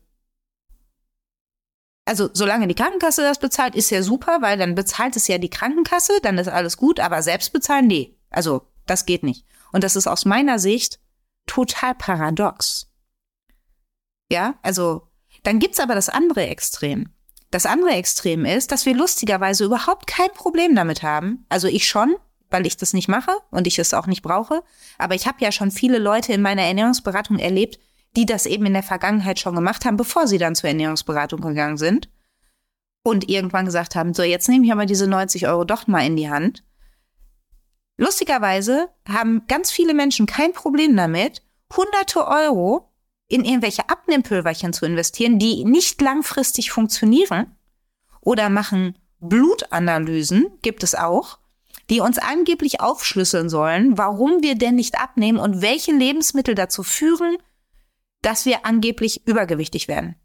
also 2.08 2.30
solange 2.34 2.68
die 2.68 2.76
Krankenkasse 2.76 3.22
das 3.22 3.40
bezahlt, 3.40 3.76
ist 3.76 3.90
ja 3.90 4.02
super, 4.02 4.42
weil 4.42 4.58
dann 4.58 4.76
bezahlt 4.76 5.16
es 5.16 5.28
ja 5.28 5.38
die 5.38 5.50
Krankenkasse, 5.50 6.14
dann 6.22 6.38
ist 6.38 6.48
alles 6.48 6.78
gut, 6.78 7.00
aber 7.00 7.22
selbst 7.22 7.52
bezahlen, 7.54 7.88
nee. 7.88 8.16
Also, 8.30 8.62
das 8.86 9.06
geht 9.06 9.24
nicht. 9.24 9.46
Und 9.72 9.84
das 9.84 9.96
ist 9.96 10.08
aus 10.08 10.26
meiner 10.26 10.60
Sicht 10.60 11.00
total 11.46 11.96
paradox. 11.96 12.90
Ja, 14.32 14.56
also, 14.62 15.10
dann 15.44 15.60
gibt's 15.60 15.80
aber 15.80 15.96
das 15.96 16.10
andere 16.10 16.48
Extrem. 16.48 17.10
Das 17.52 17.66
andere 17.66 17.92
Extrem 17.92 18.46
ist, 18.46 18.72
dass 18.72 18.86
wir 18.86 18.96
lustigerweise 18.96 19.66
überhaupt 19.66 20.08
kein 20.08 20.32
Problem 20.34 20.76
damit 20.76 21.04
haben. 21.04 21.46
Also 21.48 21.68
ich 21.68 21.88
schon, 21.88 22.16
weil 22.50 22.66
ich 22.66 22.76
das 22.76 22.94
nicht 22.94 23.08
mache 23.08 23.32
und 23.52 23.68
ich 23.68 23.80
es 23.80 23.94
auch 23.94 24.08
nicht 24.08 24.22
brauche. 24.22 24.64
Aber 24.98 25.16
ich 25.16 25.28
habe 25.28 25.38
ja 25.40 25.52
schon 25.52 25.72
viele 25.72 25.98
Leute 25.98 26.34
in 26.34 26.42
meiner 26.42 26.64
Ernährungsberatung 26.64 27.40
erlebt, 27.40 27.80
die 28.18 28.26
das 28.26 28.48
eben 28.48 28.66
in 28.66 28.74
der 28.74 28.84
Vergangenheit 28.84 29.40
schon 29.40 29.54
gemacht 29.54 29.86
haben, 29.86 29.96
bevor 29.96 30.26
sie 30.28 30.40
dann 30.40 30.56
zur 30.56 30.70
Ernährungsberatung 30.70 31.40
gegangen 31.40 31.78
sind 31.78 32.10
und 33.04 33.30
irgendwann 33.30 33.66
gesagt 33.66 33.96
haben, 33.96 34.16
so 34.16 34.24
jetzt 34.24 34.50
nehme 34.50 34.66
ich 34.66 34.72
aber 34.72 34.88
diese 34.88 35.08
90 35.08 35.48
Euro 35.48 35.64
doch 35.64 35.86
mal 35.86 36.04
in 36.04 36.16
die 36.16 36.30
Hand. 36.30 36.64
Lustigerweise 37.96 38.90
haben 39.08 39.44
ganz 39.48 39.72
viele 39.72 39.94
Menschen 39.94 40.26
kein 40.26 40.52
Problem 40.52 40.98
damit, 40.98 41.44
hunderte 41.76 42.28
Euro 42.28 42.92
in 43.28 43.46
irgendwelche 43.46 43.88
Abnehmpulverchen 43.88 44.74
zu 44.74 44.88
investieren, 44.88 45.38
die 45.38 45.64
nicht 45.64 46.02
langfristig 46.02 46.72
funktionieren 46.72 47.56
oder 48.22 48.50
machen 48.50 48.98
Blutanalysen, 49.20 50.48
gibt 50.64 50.82
es 50.82 50.96
auch, 50.96 51.38
die 51.92 52.00
uns 52.00 52.18
angeblich 52.18 52.82
aufschlüsseln 52.82 53.50
sollen, 53.50 53.96
warum 53.98 54.42
wir 54.42 54.56
denn 54.56 54.76
nicht 54.76 55.00
abnehmen 55.00 55.38
und 55.38 55.62
welche 55.62 55.92
Lebensmittel 55.92 56.56
dazu 56.56 56.82
führen, 56.82 57.38
dass 58.22 58.46
wir 58.46 58.66
angeblich 58.66 59.26
übergewichtig 59.28 59.88
werden. 59.88 60.16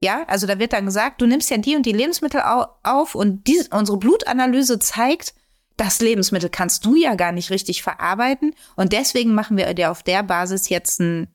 Ja, 0.00 0.24
also 0.28 0.46
da 0.46 0.58
wird 0.58 0.72
dann 0.72 0.86
gesagt, 0.86 1.20
du 1.20 1.26
nimmst 1.26 1.50
ja 1.50 1.56
die 1.56 1.74
und 1.74 1.84
die 1.84 1.92
Lebensmittel 1.92 2.40
auf 2.40 3.14
und 3.14 3.46
die, 3.48 3.60
unsere 3.70 3.98
Blutanalyse 3.98 4.78
zeigt, 4.78 5.34
das 5.76 6.00
Lebensmittel 6.00 6.50
kannst 6.50 6.84
du 6.84 6.96
ja 6.96 7.14
gar 7.14 7.32
nicht 7.32 7.50
richtig 7.50 7.82
verarbeiten 7.82 8.54
und 8.76 8.92
deswegen 8.92 9.34
machen 9.34 9.56
wir 9.56 9.72
dir 9.74 9.90
auf 9.90 10.02
der 10.02 10.22
Basis 10.22 10.68
jetzt 10.68 11.00
einen 11.00 11.28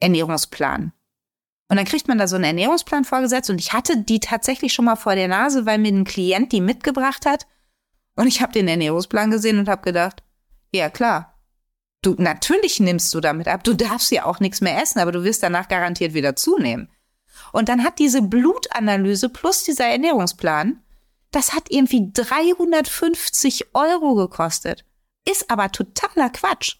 Ernährungsplan. 0.00 0.92
Und 1.68 1.76
dann 1.76 1.84
kriegt 1.84 2.08
man 2.08 2.18
da 2.18 2.26
so 2.26 2.36
einen 2.36 2.44
Ernährungsplan 2.44 3.04
vorgesetzt 3.04 3.48
und 3.48 3.60
ich 3.60 3.72
hatte 3.72 3.98
die 3.98 4.20
tatsächlich 4.20 4.72
schon 4.72 4.86
mal 4.86 4.96
vor 4.96 5.14
der 5.14 5.28
Nase, 5.28 5.66
weil 5.66 5.78
mir 5.78 5.92
ein 5.92 6.04
Klient 6.04 6.52
die 6.52 6.60
mitgebracht 6.60 7.26
hat 7.26 7.46
und 8.16 8.26
ich 8.26 8.42
habe 8.42 8.52
den 8.52 8.68
Ernährungsplan 8.68 9.30
gesehen 9.30 9.58
und 9.58 9.68
habe 9.68 9.82
gedacht, 9.82 10.22
ja 10.72 10.90
klar, 10.90 11.29
Du, 12.02 12.14
natürlich 12.16 12.80
nimmst 12.80 13.12
du 13.14 13.20
damit 13.20 13.46
ab. 13.48 13.62
Du 13.64 13.74
darfst 13.74 14.10
ja 14.10 14.24
auch 14.24 14.40
nichts 14.40 14.60
mehr 14.60 14.80
essen, 14.82 15.00
aber 15.00 15.12
du 15.12 15.22
wirst 15.22 15.42
danach 15.42 15.68
garantiert 15.68 16.14
wieder 16.14 16.34
zunehmen. 16.34 16.90
Und 17.52 17.68
dann 17.68 17.84
hat 17.84 17.98
diese 17.98 18.22
Blutanalyse 18.22 19.28
plus 19.28 19.64
dieser 19.64 19.86
Ernährungsplan, 19.86 20.82
das 21.30 21.52
hat 21.52 21.70
irgendwie 21.70 22.10
350 22.12 23.74
Euro 23.74 24.14
gekostet. 24.14 24.84
Ist 25.28 25.50
aber 25.50 25.70
totaler 25.70 26.30
Quatsch. 26.30 26.76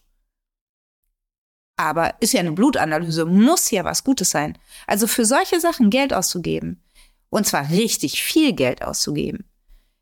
Aber 1.77 2.15
ist 2.19 2.33
ja 2.33 2.41
eine 2.41 2.51
Blutanalyse, 2.51 3.25
muss 3.25 3.71
ja 3.71 3.83
was 3.83 4.03
Gutes 4.03 4.29
sein. 4.29 4.57
Also 4.87 5.07
für 5.07 5.25
solche 5.25 5.59
Sachen 5.59 5.89
Geld 5.89 6.13
auszugeben. 6.13 6.83
Und 7.29 7.47
zwar 7.47 7.69
richtig 7.69 8.23
viel 8.23 8.53
Geld 8.53 8.83
auszugeben. 8.83 9.49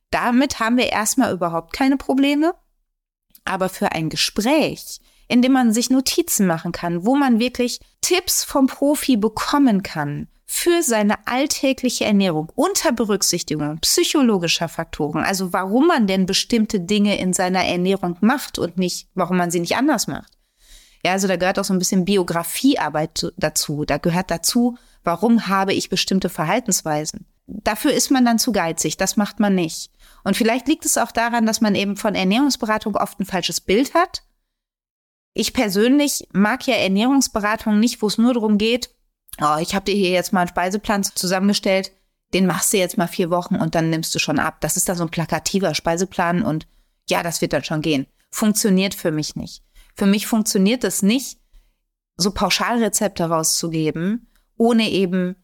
Damit 0.09 0.59
haben 0.59 0.77
wir 0.77 0.87
erstmal 0.87 1.31
überhaupt 1.31 1.73
keine 1.73 1.97
Probleme. 1.97 2.53
Aber 3.45 3.69
für 3.69 3.91
ein 3.91 4.09
Gespräch, 4.09 4.99
indem 5.29 5.53
man 5.53 5.71
sich 5.71 5.89
Notizen 5.89 6.45
machen 6.45 6.73
kann, 6.73 7.05
wo 7.05 7.15
man 7.15 7.39
wirklich 7.39 7.79
Tipps 8.01 8.43
vom 8.43 8.67
Profi 8.67 9.15
bekommen 9.15 9.83
kann 9.83 10.27
für 10.45 10.81
seine 10.81 11.27
alltägliche 11.27 12.05
Ernährung 12.05 12.51
unter 12.55 12.91
Berücksichtigung 12.91 13.77
psychologischer 13.81 14.67
Faktoren. 14.67 15.23
Also 15.23 15.53
warum 15.53 15.87
man 15.87 16.07
denn 16.07 16.25
bestimmte 16.25 16.79
Dinge 16.79 17.19
in 17.19 17.33
seiner 17.33 17.63
Ernährung 17.63 18.17
macht 18.19 18.57
und 18.57 18.77
nicht, 18.77 19.07
warum 19.13 19.37
man 19.37 19.51
sie 19.51 19.59
nicht 19.59 19.77
anders 19.77 20.07
macht. 20.07 20.33
Ja, 21.05 21.13
also 21.13 21.27
da 21.27 21.37
gehört 21.37 21.59
auch 21.59 21.63
so 21.63 21.73
ein 21.73 21.79
bisschen 21.79 22.03
Biografiearbeit 22.03 23.31
dazu. 23.37 23.85
Da 23.85 23.99
gehört 23.99 24.31
dazu, 24.31 24.77
warum 25.03 25.47
habe 25.47 25.73
ich 25.73 25.89
bestimmte 25.89 26.29
Verhaltensweisen. 26.29 27.25
Dafür 27.45 27.93
ist 27.93 28.09
man 28.09 28.25
dann 28.25 28.39
zu 28.39 28.51
geizig. 28.51 28.97
Das 28.97 29.17
macht 29.17 29.39
man 29.39 29.55
nicht. 29.55 29.91
Und 30.23 30.35
vielleicht 30.35 30.67
liegt 30.67 30.85
es 30.85 30.97
auch 30.97 31.11
daran, 31.11 31.45
dass 31.45 31.61
man 31.61 31.75
eben 31.75 31.95
von 31.95 32.15
Ernährungsberatung 32.15 32.95
oft 32.95 33.19
ein 33.19 33.25
falsches 33.25 33.61
Bild 33.61 33.93
hat. 33.93 34.23
Ich 35.33 35.53
persönlich 35.53 36.27
mag 36.33 36.65
ja 36.67 36.75
Ernährungsberatung 36.75 37.79
nicht, 37.79 38.01
wo 38.01 38.07
es 38.07 38.17
nur 38.17 38.33
darum 38.33 38.57
geht, 38.57 38.89
oh, 39.41 39.57
ich 39.61 39.75
habe 39.75 39.85
dir 39.85 39.95
hier 39.95 40.11
jetzt 40.11 40.33
mal 40.33 40.41
einen 40.41 40.49
Speiseplan 40.49 41.03
zusammengestellt, 41.03 41.91
den 42.33 42.45
machst 42.45 42.73
du 42.73 42.77
jetzt 42.77 42.97
mal 42.97 43.07
vier 43.07 43.29
Wochen 43.29 43.55
und 43.55 43.75
dann 43.75 43.89
nimmst 43.89 44.13
du 44.13 44.19
schon 44.19 44.39
ab. 44.39 44.61
Das 44.61 44.77
ist 44.77 44.89
da 44.89 44.95
so 44.95 45.03
ein 45.03 45.09
plakativer 45.09 45.73
Speiseplan 45.73 46.43
und 46.43 46.67
ja, 47.09 47.23
das 47.23 47.41
wird 47.41 47.53
dann 47.53 47.63
schon 47.63 47.81
gehen. 47.81 48.05
Funktioniert 48.29 48.93
für 48.93 49.11
mich 49.11 49.35
nicht. 49.35 49.63
Für 49.95 50.05
mich 50.05 50.27
funktioniert 50.27 50.83
es 50.83 51.01
nicht, 51.01 51.39
so 52.17 52.31
Pauschalrezepte 52.31 53.25
rauszugeben, 53.25 54.27
ohne 54.57 54.89
eben 54.89 55.35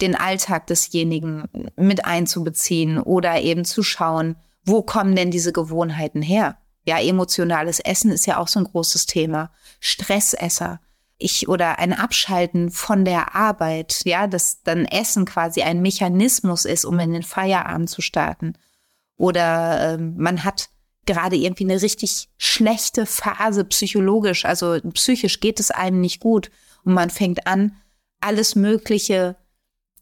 den 0.00 0.14
Alltag 0.14 0.66
desjenigen 0.66 1.48
mit 1.76 2.04
einzubeziehen 2.04 2.98
oder 2.98 3.40
eben 3.40 3.64
zu 3.64 3.82
schauen, 3.82 4.36
wo 4.64 4.82
kommen 4.82 5.16
denn 5.16 5.30
diese 5.30 5.52
Gewohnheiten 5.52 6.22
her? 6.22 6.58
Ja, 6.88 6.98
emotionales 6.98 7.80
Essen 7.80 8.10
ist 8.10 8.24
ja 8.26 8.38
auch 8.38 8.48
so 8.48 8.60
ein 8.60 8.64
großes 8.64 9.04
Thema. 9.04 9.52
Stressesser. 9.78 10.80
Ich 11.18 11.46
oder 11.46 11.78
ein 11.78 11.92
Abschalten 11.92 12.70
von 12.70 13.04
der 13.04 13.34
Arbeit, 13.34 14.00
ja, 14.06 14.26
dass 14.26 14.62
dann 14.62 14.86
Essen 14.86 15.26
quasi 15.26 15.60
ein 15.60 15.82
Mechanismus 15.82 16.64
ist, 16.64 16.86
um 16.86 16.98
in 16.98 17.12
den 17.12 17.24
Feierabend 17.24 17.90
zu 17.90 18.00
starten. 18.00 18.54
Oder 19.18 19.96
ähm, 19.96 20.14
man 20.16 20.44
hat 20.44 20.70
gerade 21.04 21.36
irgendwie 21.36 21.64
eine 21.64 21.82
richtig 21.82 22.30
schlechte 22.38 23.04
Phase 23.04 23.66
psychologisch, 23.66 24.46
also 24.46 24.78
psychisch 24.94 25.40
geht 25.40 25.60
es 25.60 25.70
einem 25.70 26.00
nicht 26.00 26.20
gut 26.20 26.50
und 26.84 26.94
man 26.94 27.10
fängt 27.10 27.46
an, 27.46 27.76
alles 28.22 28.54
Mögliche 28.54 29.36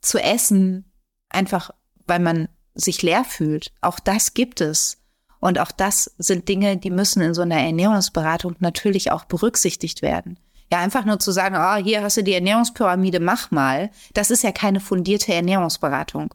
zu 0.03 0.21
essen, 0.21 0.93
einfach 1.31 1.71
weil 2.07 2.21
man 2.21 2.49
sich 2.75 3.03
leer 3.03 3.25
fühlt. 3.25 3.73
Auch 3.81 3.99
das 3.99 4.35
gibt 4.35 4.61
es. 4.61 4.99
Und 5.47 5.61
auch 5.61 5.71
das 5.71 6.11
sind 6.19 6.49
Dinge, 6.49 6.77
die 6.77 6.91
müssen 6.91 7.23
in 7.23 7.33
so 7.33 7.43
einer 7.43 7.61
Ernährungsberatung 7.61 8.57
natürlich 8.59 9.13
auch 9.13 9.27
berücksichtigt 9.27 10.03
werden. 10.03 10.41
Ja, 10.73 10.81
einfach 10.81 11.05
nur 11.05 11.21
zu 11.21 11.31
sagen, 11.31 11.55
oh, 11.57 11.77
hier 11.77 12.03
hast 12.03 12.17
du 12.17 12.25
die 12.25 12.33
Ernährungspyramide, 12.33 13.21
mach 13.21 13.53
mal, 13.53 13.93
das 14.13 14.33
ist 14.33 14.43
ja 14.43 14.51
keine 14.51 14.81
fundierte 14.81 15.33
Ernährungsberatung. 15.33 16.35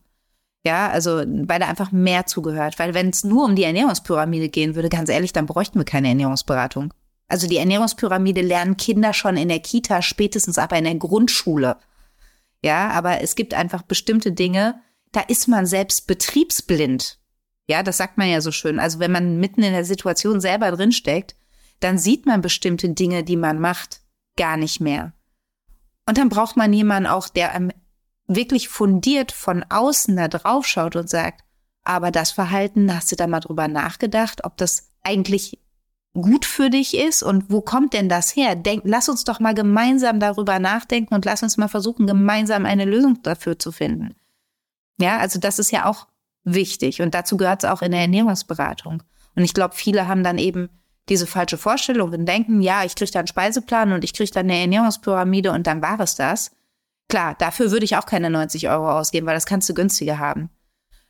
Ja, 0.65 0.89
also 0.89 1.25
weil 1.27 1.60
da 1.60 1.68
einfach 1.68 1.91
mehr 1.91 2.25
zugehört. 2.25 2.80
Weil 2.80 2.94
wenn 2.94 3.10
es 3.10 3.25
nur 3.25 3.44
um 3.44 3.58
die 3.58 3.65
Ernährungspyramide 3.65 4.48
gehen 4.48 4.75
würde, 4.75 4.88
ganz 4.88 5.10
ehrlich, 5.10 5.34
dann 5.34 5.46
bräuchten 5.46 5.77
wir 5.77 5.84
keine 5.84 6.08
Ernährungsberatung. 6.08 6.94
Also 7.27 7.48
die 7.48 7.58
Ernährungspyramide 7.58 8.41
lernen 8.41 8.77
Kinder 8.77 9.12
schon 9.12 9.36
in 9.36 9.50
der 9.50 9.60
Kita, 9.60 10.01
spätestens 10.01 10.58
aber 10.58 10.77
in 10.77 10.86
der 10.86 10.96
Grundschule. 10.96 11.75
Ja, 12.63 12.91
aber 12.91 13.20
es 13.20 13.36
gibt 13.36 13.56
einfach 13.56 13.82
bestimmte 13.82 14.32
Dinge, 14.32 14.80
da 15.12 15.20
ist 15.20 15.50
man 15.50 15.65
selbst 15.65 16.08
betriebsblind. 16.08 17.18
Ja, 17.71 17.83
das 17.83 17.95
sagt 17.95 18.17
man 18.17 18.27
ja 18.27 18.41
so 18.41 18.51
schön. 18.51 18.81
Also 18.81 18.99
wenn 18.99 19.13
man 19.13 19.37
mitten 19.39 19.63
in 19.63 19.71
der 19.71 19.85
Situation 19.85 20.41
selber 20.41 20.71
drinsteckt, 20.71 21.37
dann 21.79 21.97
sieht 21.97 22.25
man 22.25 22.41
bestimmte 22.41 22.89
Dinge, 22.89 23.23
die 23.23 23.37
man 23.37 23.61
macht, 23.61 24.01
gar 24.35 24.57
nicht 24.57 24.81
mehr. 24.81 25.13
Und 26.05 26.17
dann 26.17 26.27
braucht 26.27 26.57
man 26.57 26.73
jemanden 26.73 27.07
auch, 27.07 27.29
der 27.29 27.53
einem 27.53 27.71
wirklich 28.27 28.67
fundiert 28.67 29.31
von 29.31 29.63
außen 29.69 30.17
da 30.17 30.27
drauf 30.27 30.67
schaut 30.67 30.97
und 30.97 31.09
sagt, 31.09 31.45
aber 31.85 32.11
das 32.11 32.31
Verhalten, 32.31 32.93
hast 32.93 33.09
du 33.09 33.15
da 33.15 33.25
mal 33.25 33.39
drüber 33.39 33.69
nachgedacht, 33.69 34.43
ob 34.43 34.57
das 34.57 34.91
eigentlich 35.01 35.57
gut 36.13 36.43
für 36.43 36.69
dich 36.69 36.97
ist 36.97 37.23
und 37.23 37.49
wo 37.49 37.61
kommt 37.61 37.93
denn 37.93 38.09
das 38.09 38.35
her? 38.35 38.57
Denk, 38.57 38.81
lass 38.83 39.07
uns 39.07 39.23
doch 39.23 39.39
mal 39.39 39.53
gemeinsam 39.53 40.19
darüber 40.19 40.59
nachdenken 40.59 41.13
und 41.13 41.23
lass 41.23 41.41
uns 41.41 41.55
mal 41.55 41.69
versuchen, 41.69 42.05
gemeinsam 42.05 42.65
eine 42.65 42.83
Lösung 42.83 43.23
dafür 43.23 43.57
zu 43.57 43.71
finden. 43.71 44.13
Ja, 44.99 45.19
also 45.19 45.39
das 45.39 45.57
ist 45.57 45.71
ja 45.71 45.85
auch 45.85 46.07
wichtig 46.43 47.01
und 47.01 47.13
dazu 47.13 47.38
gehört 47.38 47.63
es 47.63 47.69
auch 47.69 47.81
in 47.81 47.91
der 47.91 48.01
Ernährungsberatung. 48.01 49.03
Und 49.36 49.43
ich 49.43 49.53
glaube, 49.53 49.75
viele 49.75 50.07
haben 50.07 50.24
dann 50.24 50.38
eben 50.38 50.69
diese 51.10 51.27
falsche 51.27 51.57
Vorstellung 51.57 52.12
und 52.12 52.25
denken, 52.25 52.62
ja, 52.62 52.83
ich 52.83 52.95
kriege 52.95 53.12
da 53.12 53.19
einen 53.19 53.27
Speiseplan 53.27 53.91
und 53.93 54.03
ich 54.03 54.13
kriege 54.13 54.31
dann 54.31 54.50
eine 54.50 54.60
Ernährungspyramide 54.60 55.51
und 55.51 55.67
dann 55.67 55.81
war 55.81 56.00
es 56.00 56.15
das. 56.15 56.51
Klar, 57.10 57.36
dafür 57.38 57.71
würde 57.71 57.86
ich 57.86 57.98
auch 57.98 58.05
keine 58.05 58.29
90 58.29 58.69
Euro 58.69 58.91
ausgeben, 58.91 59.27
weil 59.27 59.36
das 59.36 59.45
kannst 59.45 59.67
du 59.67 59.74
günstiger 59.74 60.19
haben. 60.19 60.50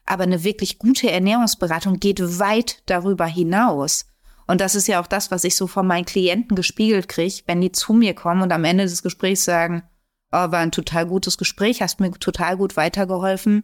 Aber 0.05 0.23
eine 0.23 0.43
wirklich 0.43 0.79
gute 0.79 1.11
Ernährungsberatung 1.11 2.00
geht 2.00 2.19
weit 2.39 2.81
darüber 2.88 3.25
hinaus. 3.25 4.05
Und 4.47 4.59
das 4.59 4.75
ist 4.75 4.88
ja 4.88 5.00
auch 5.00 5.07
das, 5.07 5.31
was 5.31 5.43
ich 5.43 5.55
so 5.55 5.67
von 5.67 5.85
meinen 5.85 6.05
Klienten 6.05 6.55
gespiegelt 6.55 7.07
kriege, 7.07 7.43
wenn 7.45 7.61
die 7.61 7.71
zu 7.71 7.93
mir 7.93 8.15
kommen 8.15 8.41
und 8.41 8.51
am 8.51 8.63
Ende 8.63 8.85
des 8.85 9.03
Gesprächs 9.03 9.45
sagen, 9.45 9.83
oh, 10.31 10.51
war 10.51 10.57
ein 10.57 10.71
total 10.71 11.05
gutes 11.05 11.38
Gespräch, 11.38 11.81
hast 11.81 12.00
mir 12.00 12.11
total 12.11 12.57
gut 12.57 12.75
weitergeholfen. 12.75 13.63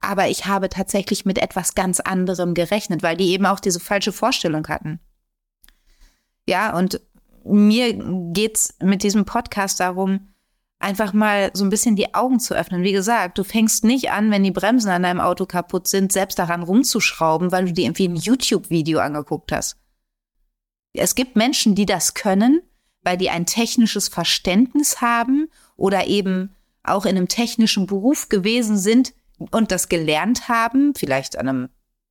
Aber 0.00 0.28
ich 0.28 0.46
habe 0.46 0.68
tatsächlich 0.68 1.24
mit 1.24 1.38
etwas 1.38 1.74
ganz 1.74 2.00
anderem 2.00 2.54
gerechnet, 2.54 3.02
weil 3.02 3.16
die 3.16 3.30
eben 3.30 3.46
auch 3.46 3.60
diese 3.60 3.80
falsche 3.80 4.12
Vorstellung 4.12 4.66
hatten. 4.68 4.98
Ja, 6.46 6.76
und 6.76 7.00
mir 7.44 7.94
geht's 8.32 8.74
mit 8.82 9.02
diesem 9.02 9.24
Podcast 9.24 9.78
darum, 9.80 10.28
einfach 10.78 11.12
mal 11.12 11.50
so 11.52 11.64
ein 11.64 11.70
bisschen 11.70 11.94
die 11.94 12.14
Augen 12.14 12.40
zu 12.40 12.54
öffnen. 12.54 12.82
Wie 12.82 12.92
gesagt, 12.92 13.38
du 13.38 13.44
fängst 13.44 13.84
nicht 13.84 14.10
an, 14.10 14.30
wenn 14.30 14.42
die 14.42 14.50
Bremsen 14.50 14.90
an 14.90 15.02
deinem 15.02 15.20
Auto 15.20 15.46
kaputt 15.46 15.86
sind, 15.86 16.12
selbst 16.12 16.38
daran 16.38 16.62
rumzuschrauben, 16.62 17.52
weil 17.52 17.66
du 17.66 17.72
dir 17.72 17.84
irgendwie 17.84 18.08
ein 18.08 18.16
YouTube-Video 18.16 18.98
angeguckt 18.98 19.52
hast. 19.52 19.76
Es 20.92 21.14
gibt 21.14 21.36
Menschen, 21.36 21.74
die 21.74 21.86
das 21.86 22.14
können, 22.14 22.62
weil 23.02 23.16
die 23.16 23.30
ein 23.30 23.46
technisches 23.46 24.08
Verständnis 24.08 25.00
haben 25.00 25.48
oder 25.76 26.06
eben 26.06 26.56
auch 26.82 27.04
in 27.04 27.16
einem 27.16 27.28
technischen 27.28 27.86
Beruf 27.86 28.28
gewesen 28.28 28.76
sind 28.78 29.12
und 29.50 29.72
das 29.72 29.88
gelernt 29.88 30.48
haben, 30.48 30.94
vielleicht 30.94 31.38
an 31.38 31.48
einem 31.48 31.68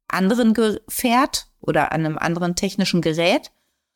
anderen 0.08 0.54
Gefährt 0.54 1.48
oder 1.62 1.92
an 1.92 2.06
einem 2.06 2.18
anderen 2.18 2.56
technischen 2.56 3.02
Gerät 3.02 3.52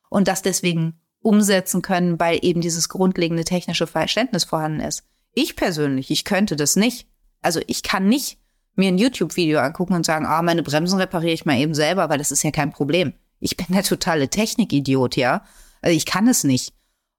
und 0.09 0.27
das 0.27 0.41
deswegen 0.41 0.99
umsetzen 1.21 1.81
können, 1.81 2.19
weil 2.19 2.39
eben 2.41 2.61
dieses 2.61 2.89
grundlegende 2.89 3.43
technische 3.43 3.87
Verständnis 3.87 4.43
vorhanden 4.43 4.81
ist. 4.81 5.03
Ich 5.33 5.55
persönlich, 5.55 6.11
ich 6.11 6.25
könnte 6.25 6.55
das 6.55 6.75
nicht. 6.75 7.07
Also 7.41 7.61
ich 7.67 7.81
kann 7.81 8.07
nicht 8.07 8.37
mir 8.75 8.89
ein 8.89 8.97
YouTube-Video 8.97 9.59
angucken 9.59 9.93
und 9.93 10.05
sagen, 10.05 10.25
ah, 10.25 10.41
meine 10.41 10.63
Bremsen 10.63 10.99
repariere 10.99 11.33
ich 11.33 11.45
mal 11.45 11.57
eben 11.57 11.73
selber, 11.73 12.09
weil 12.09 12.17
das 12.17 12.31
ist 12.31 12.43
ja 12.43 12.51
kein 12.51 12.71
Problem. 12.71 13.13
Ich 13.39 13.57
bin 13.57 13.67
der 13.69 13.83
totale 13.83 14.29
Technikidiot, 14.29 15.15
ja. 15.15 15.43
Also 15.81 15.95
ich 15.95 16.05
kann 16.05 16.27
es 16.27 16.43
nicht. 16.43 16.73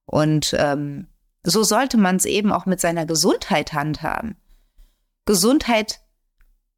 Und 0.06 0.54
ähm, 0.58 1.08
so 1.42 1.62
sollte 1.62 1.96
man 1.96 2.16
es 2.16 2.24
eben 2.24 2.52
auch 2.52 2.66
mit 2.66 2.80
seiner 2.80 3.06
Gesundheit 3.06 3.72
handhaben. 3.72 4.36
Gesundheit 5.26 6.00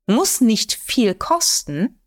muss 0.07 0.41
nicht 0.41 0.75
viel 0.75 1.15
kosten, 1.15 2.01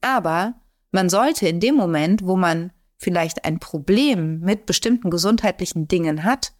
aber 0.00 0.54
man 0.90 1.08
sollte 1.08 1.48
in 1.48 1.60
dem 1.60 1.74
Moment, 1.74 2.22
wo 2.24 2.36
man 2.36 2.72
vielleicht 2.98 3.44
ein 3.44 3.58
Problem 3.58 4.40
mit 4.40 4.66
bestimmten 4.66 5.10
gesundheitlichen 5.10 5.88
Dingen 5.88 6.24
hat, 6.24 6.52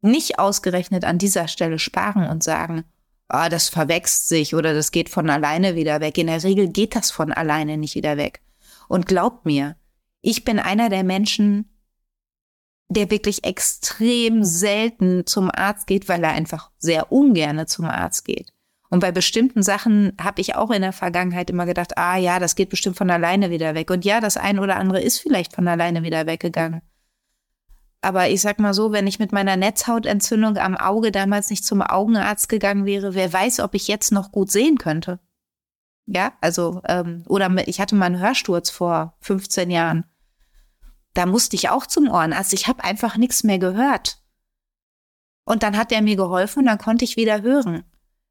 nicht 0.00 0.38
ausgerechnet 0.38 1.04
an 1.04 1.18
dieser 1.18 1.48
Stelle 1.48 1.78
sparen 1.78 2.28
und 2.28 2.42
sagen, 2.42 2.84
ah, 3.28 3.48
das 3.48 3.68
verwächst 3.68 4.28
sich 4.28 4.54
oder 4.54 4.74
das 4.74 4.92
geht 4.92 5.08
von 5.08 5.30
alleine 5.30 5.74
wieder 5.74 6.00
weg. 6.00 6.18
In 6.18 6.26
der 6.26 6.42
Regel 6.42 6.68
geht 6.68 6.94
das 6.94 7.10
von 7.10 7.32
alleine 7.32 7.78
nicht 7.78 7.94
wieder 7.94 8.16
weg. 8.16 8.42
Und 8.88 9.06
glaubt 9.06 9.46
mir, 9.46 9.76
ich 10.20 10.44
bin 10.44 10.58
einer 10.58 10.90
der 10.90 11.04
Menschen, 11.04 11.70
der 12.88 13.10
wirklich 13.10 13.44
extrem 13.44 14.44
selten 14.44 15.26
zum 15.26 15.50
Arzt 15.50 15.86
geht, 15.86 16.08
weil 16.08 16.22
er 16.22 16.32
einfach 16.32 16.70
sehr 16.78 17.10
ungerne 17.10 17.66
zum 17.66 17.86
Arzt 17.86 18.24
geht. 18.24 18.53
Und 18.94 19.00
bei 19.00 19.10
bestimmten 19.10 19.64
Sachen 19.64 20.16
habe 20.22 20.40
ich 20.40 20.54
auch 20.54 20.70
in 20.70 20.82
der 20.82 20.92
Vergangenheit 20.92 21.50
immer 21.50 21.66
gedacht, 21.66 21.98
ah 21.98 22.16
ja, 22.16 22.38
das 22.38 22.54
geht 22.54 22.70
bestimmt 22.70 22.96
von 22.96 23.10
alleine 23.10 23.50
wieder 23.50 23.74
weg. 23.74 23.90
Und 23.90 24.04
ja, 24.04 24.20
das 24.20 24.36
ein 24.36 24.60
oder 24.60 24.76
andere 24.76 25.00
ist 25.00 25.18
vielleicht 25.18 25.52
von 25.52 25.66
alleine 25.66 26.04
wieder 26.04 26.28
weggegangen. 26.28 26.80
Aber 28.02 28.28
ich 28.28 28.40
sag 28.40 28.60
mal 28.60 28.72
so, 28.72 28.92
wenn 28.92 29.08
ich 29.08 29.18
mit 29.18 29.32
meiner 29.32 29.56
Netzhautentzündung 29.56 30.58
am 30.58 30.76
Auge 30.76 31.10
damals 31.10 31.50
nicht 31.50 31.64
zum 31.64 31.82
Augenarzt 31.82 32.48
gegangen 32.48 32.86
wäre, 32.86 33.16
wer 33.16 33.32
weiß, 33.32 33.58
ob 33.58 33.74
ich 33.74 33.88
jetzt 33.88 34.12
noch 34.12 34.30
gut 34.30 34.52
sehen 34.52 34.78
könnte. 34.78 35.18
Ja, 36.06 36.34
also, 36.40 36.80
ähm, 36.86 37.24
oder 37.26 37.50
ich 37.66 37.80
hatte 37.80 37.96
mal 37.96 38.06
einen 38.06 38.20
Hörsturz 38.20 38.70
vor 38.70 39.16
15 39.22 39.72
Jahren. 39.72 40.04
Da 41.14 41.26
musste 41.26 41.56
ich 41.56 41.68
auch 41.68 41.86
zum 41.86 42.08
Ohrenarzt. 42.08 42.52
Ich 42.52 42.68
habe 42.68 42.84
einfach 42.84 43.16
nichts 43.16 43.42
mehr 43.42 43.58
gehört. 43.58 44.22
Und 45.44 45.64
dann 45.64 45.76
hat 45.76 45.90
er 45.90 46.00
mir 46.00 46.14
geholfen 46.14 46.60
und 46.60 46.66
dann 46.66 46.78
konnte 46.78 47.04
ich 47.04 47.16
wieder 47.16 47.42
hören. 47.42 47.82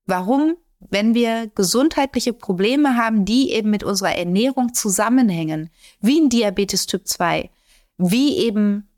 Warum? 0.06 0.58
Wenn 0.80 1.14
wir 1.14 1.48
gesundheitliche 1.48 2.34
Probleme 2.34 2.98
haben, 2.98 3.24
die 3.24 3.52
eben 3.52 3.70
mit 3.70 3.84
unserer 3.84 4.16
Ernährung 4.16 4.74
zusammenhängen, 4.74 5.70
wie 6.02 6.20
ein 6.20 6.30
Diabetes 6.30 6.88
Typ 6.88 7.08
2, 7.08 7.50
wie 7.98 8.38
eben 8.38 8.90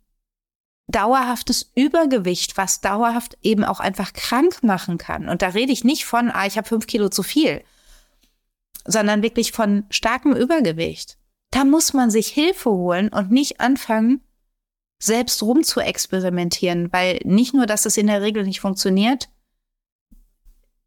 dauerhaftes 0.87 1.71
Übergewicht, 1.75 2.57
was 2.57 2.81
dauerhaft 2.81 3.37
eben 3.41 3.63
auch 3.63 3.79
einfach 3.79 4.13
krank 4.13 4.63
machen 4.63 4.97
kann. 4.97 5.29
Und 5.29 5.41
da 5.41 5.49
rede 5.49 5.71
ich 5.71 5.83
nicht 5.83 6.05
von, 6.05 6.29
ah, 6.29 6.45
ich 6.45 6.57
habe 6.57 6.67
fünf 6.67 6.87
Kilo 6.87 7.09
zu 7.09 7.23
viel, 7.23 7.63
sondern 8.85 9.23
wirklich 9.23 9.51
von 9.51 9.85
starkem 9.89 10.35
Übergewicht. 10.35 11.17
Da 11.51 11.65
muss 11.65 11.93
man 11.93 12.11
sich 12.11 12.27
Hilfe 12.27 12.69
holen 12.69 13.09
und 13.09 13.31
nicht 13.31 13.59
anfangen, 13.59 14.21
selbst 14.99 15.41
rum 15.43 15.63
zu 15.63 15.79
experimentieren, 15.79 16.91
weil 16.91 17.19
nicht 17.23 17.53
nur, 17.53 17.65
dass 17.65 17.85
es 17.85 17.97
in 17.97 18.07
der 18.07 18.21
Regel 18.21 18.43
nicht 18.43 18.61
funktioniert, 18.61 19.29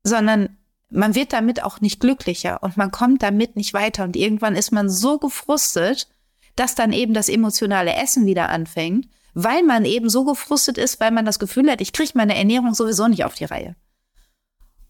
sondern 0.08 0.56
man 0.90 1.14
wird 1.14 1.32
damit 1.32 1.62
auch 1.62 1.80
nicht 1.80 2.00
glücklicher 2.00 2.62
und 2.62 2.76
man 2.76 2.90
kommt 2.90 3.22
damit 3.22 3.56
nicht 3.56 3.74
weiter 3.74 4.04
und 4.04 4.16
irgendwann 4.16 4.56
ist 4.56 4.72
man 4.72 4.88
so 4.88 5.18
gefrustet, 5.18 6.08
dass 6.56 6.74
dann 6.74 6.92
eben 6.92 7.14
das 7.14 7.28
emotionale 7.28 7.94
Essen 7.94 8.26
wieder 8.26 8.48
anfängt, 8.48 9.08
weil 9.34 9.62
man 9.62 9.84
eben 9.84 10.08
so 10.08 10.24
gefrustet 10.24 10.78
ist, 10.78 10.98
weil 10.98 11.12
man 11.12 11.24
das 11.24 11.38
Gefühl 11.38 11.70
hat, 11.70 11.80
ich 11.80 11.92
kriege 11.92 12.12
meine 12.14 12.36
Ernährung 12.36 12.74
sowieso 12.74 13.06
nicht 13.06 13.24
auf 13.24 13.34
die 13.34 13.44
Reihe. 13.44 13.76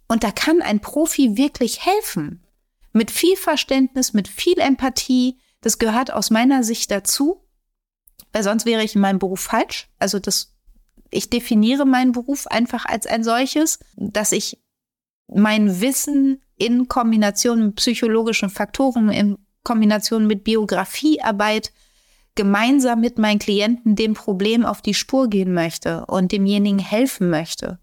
Und 0.07 0.25
da 0.25 0.31
kann 0.31 0.63
ein 0.63 0.81
Profi 0.81 1.37
wirklich 1.37 1.85
helfen. 1.85 2.43
Mit 2.93 3.11
viel 3.11 3.37
Verständnis, 3.37 4.15
mit 4.15 4.27
viel 4.27 4.59
Empathie. 4.59 5.39
Das 5.61 5.79
gehört 5.79 6.11
aus 6.11 6.31
meiner 6.31 6.65
Sicht 6.65 6.91
dazu, 6.91 7.45
weil 8.33 8.43
sonst 8.43 8.65
wäre 8.65 8.83
ich 8.83 8.95
in 8.95 9.03
meinem 9.03 9.19
Beruf 9.19 9.41
falsch. 9.41 9.89
Also 9.99 10.19
das, 10.19 10.55
ich 11.11 11.29
definiere 11.29 11.85
meinen 11.85 12.13
Beruf 12.13 12.47
einfach 12.47 12.87
als 12.87 13.07
ein 13.07 13.23
solches, 13.23 13.79
dass 13.97 14.33
ich 14.33 14.59
mein 15.29 15.81
Wissen 15.81 16.43
in 16.57 16.89
Kombination 16.89 17.67
mit 17.67 17.77
psychologischen 17.77 18.51
Faktoren, 18.51 19.11
in 19.11 19.39
Kombination 19.63 20.27
mit 20.27 20.45
Biografiearbeit 20.45 21.73
gemeinsam 22.35 23.01
mit 23.01 23.19
meinen 23.19 23.39
Klienten 23.39 23.97
dem 23.97 24.15
Problem 24.15 24.65
auf 24.65 24.81
die 24.81 24.95
Spur 24.95 25.29
gehen 25.29 25.53
möchte 25.53 26.07
und 26.07 26.33
demjenigen 26.33 26.79
helfen 26.79 27.31
möchte. 27.31 27.79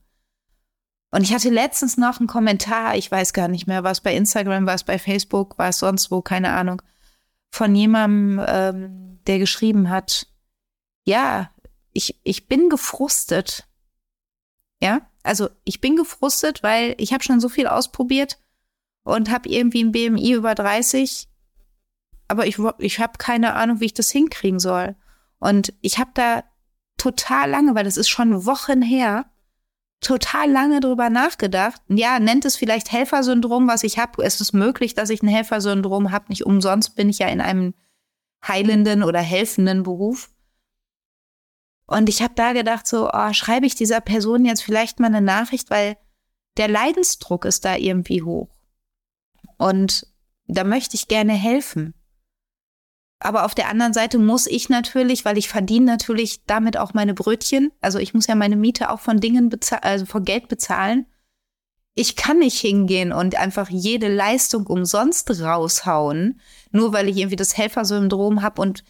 Und 1.12 1.24
ich 1.24 1.34
hatte 1.34 1.50
letztens 1.50 1.98
noch 1.98 2.20
einen 2.20 2.28
Kommentar, 2.28 2.96
ich 2.96 3.10
weiß 3.10 3.34
gar 3.34 3.48
nicht 3.48 3.68
mehr, 3.68 3.84
was 3.84 4.02
bei 4.02 4.16
Instagram, 4.16 4.66
was 4.66 4.84
bei 4.84 4.98
Facebook, 4.98 5.58
was 5.58 5.80
sonst 5.80 6.12
wo, 6.12 6.22
keine 6.22 6.52
Ahnung, 6.52 6.82
von 7.52 7.76
jemandem, 7.76 8.44
ähm, 8.48 9.20
der 9.28 9.40
geschrieben 9.40 9.90
hat, 9.90 10.28
ja, 11.06 11.52
ich, 11.94 12.20
ich 12.24 12.48
bin 12.48 12.70
gefrustet. 12.70 13.68
Ja, 14.82 15.02
also 15.26 15.50
ich 15.64 15.82
bin 15.82 15.96
gefrustet, 15.96 16.64
weil 16.64 16.96
ich 16.98 17.14
habe 17.14 17.24
schon 17.24 17.40
so 17.40 17.50
viel 17.50 17.68
ausprobiert 17.68 18.40
und 19.04 19.30
habe 19.32 19.50
irgendwie 19.50 19.84
ein 19.84 19.92
BMI 19.92 20.34
über 20.34 20.56
30, 20.56 21.28
aber 22.28 22.48
ich, 22.48 22.58
ich 22.80 23.00
habe 23.00 23.14
keine 23.18 23.54
Ahnung, 23.54 23.80
wie 23.80 23.86
ich 23.86 23.94
das 23.94 24.10
hinkriegen 24.12 24.60
soll. 24.60 24.96
Und 25.40 25.74
ich 25.82 26.00
habe 26.00 26.12
da 26.14 26.44
total 26.98 27.50
lange, 27.50 27.76
weil 27.76 27.84
das 27.84 27.98
ist 27.98 28.10
schon 28.10 28.46
Wochen 28.46 28.82
her, 28.82 29.26
total 30.02 30.50
lange 30.50 30.80
drüber 30.80 31.10
nachgedacht. 31.10 31.82
Ja, 31.88 32.20
nennt 32.20 32.46
es 32.46 32.56
vielleicht 32.56 32.92
Helfersyndrom, 32.92 33.68
was 33.68 33.84
ich 33.84 33.98
habe. 33.98 34.24
Es 34.24 34.42
ist 34.42 34.54
möglich, 34.54 34.94
dass 34.94 35.10
ich 35.10 35.22
ein 35.24 35.28
Helfersyndrom 35.28 36.12
habe. 36.12 36.26
Nicht 36.30 36.46
umsonst 36.46 36.96
bin 36.96 37.10
ich 37.10 37.20
ja 37.20 37.28
in 37.28 37.42
einem 37.42 37.74
heilenden 38.46 39.04
oder 39.04 39.20
helfenden 39.20 39.84
Beruf. 39.84 40.30
Und 41.88 42.10
ich 42.10 42.22
habe 42.22 42.34
da 42.36 42.54
gedacht, 42.54 42.88
so, 42.88 43.10
oh, 43.12 43.34
schreibe 43.34 43.66
ich 43.66 43.76
dieser 43.76 44.02
Person 44.02 44.46
jetzt 44.46 44.64
vielleicht 44.64 45.00
mal 45.00 45.08
eine 45.08 45.22
Nachricht, 45.22 45.70
weil 45.70 45.98
der 46.58 46.68
Leidensdruck 46.68 47.46
ist 47.46 47.66
da 47.66 47.76
irgendwie 47.76 48.24
hoch. 48.24 48.50
Und 49.58 50.08
da 50.48 50.64
möchte 50.64 50.96
ich 50.96 51.08
gerne 51.08 51.34
helfen. 51.34 51.94
Aber 53.20 53.46
auf 53.46 53.56
der 53.56 53.70
anderen 53.70 53.94
Seite 53.94 54.18
muss 54.18 54.46
ich 54.46 54.70
natürlich, 54.70 55.26
weil 55.26 55.38
ich 55.38 55.50
verdiene 55.50 55.86
natürlich 55.86 56.46
damit 56.46 56.78
auch 56.78 56.94
meine 56.94 57.14
Brötchen. 57.14 57.72
Also 57.82 57.98
ich 57.98 58.14
muss 58.14 58.28
ja 58.28 58.36
meine 58.36 58.56
Miete 58.56 58.90
auch 58.90 59.00
von 59.00 59.20
Dingen 59.20 59.50
bezahlen, 59.50 59.84
also 59.84 60.06
von 60.06 60.26
Geld 60.26 60.48
bezahlen. 60.48 61.06
Ich 61.94 62.18
kann 62.18 62.40
nicht 62.40 62.60
hingehen 62.60 63.14
und 63.14 63.36
einfach 63.36 63.70
jede 63.70 64.14
Leistung 64.14 64.68
umsonst 64.68 65.42
raushauen, 65.42 66.42
nur 66.72 66.92
weil 66.92 67.08
ich 67.08 67.18
irgendwie 67.18 67.38
das 67.38 67.56
Helfersyndrom 67.58 68.42
habe 68.42 68.62
und 68.62 68.84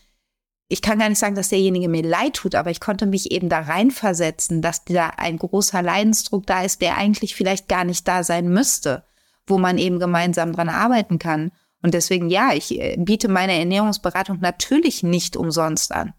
ich 0.68 0.82
kann 0.82 0.98
gar 0.98 1.10
nicht 1.10 1.20
sagen, 1.20 1.36
dass 1.36 1.50
derjenige 1.50 1.90
mir 1.90 2.02
leid 2.02 2.36
tut, 2.36 2.56
aber 2.56 2.72
ich 2.72 2.80
konnte 2.80 3.06
mich 3.06 3.32
eben 3.32 3.50
da 3.50 3.60
reinversetzen, 3.60 4.62
dass 4.62 4.84
da 4.84 5.12
ein 5.18 5.38
großer 5.38 5.82
Leidensdruck 5.82 6.48
da 6.48 6.64
ist, 6.64 6.82
der 6.82 6.98
eigentlich 6.98 7.36
vielleicht 7.36 7.68
gar 7.68 7.84
nicht 7.84 8.08
da 8.08 8.24
sein 8.24 8.50
müsste, 8.50 9.04
wo 9.46 9.60
man 9.60 9.78
eben 9.78 10.00
gemeinsam 10.00 10.54
dran 10.54 10.70
arbeiten 10.70 11.20
kann. 11.20 11.52
Und 11.84 11.94
deswegen, 11.94 12.30
ja, 12.30 12.54
ich 12.54 12.80
äh, 12.80 12.96
biete 12.98 13.28
meine 13.28 13.54
Ernährungsberatung 13.54 14.40
natürlich 14.40 15.04
nicht 15.04 15.38
umsonst 15.38 15.92
an, 15.92 16.14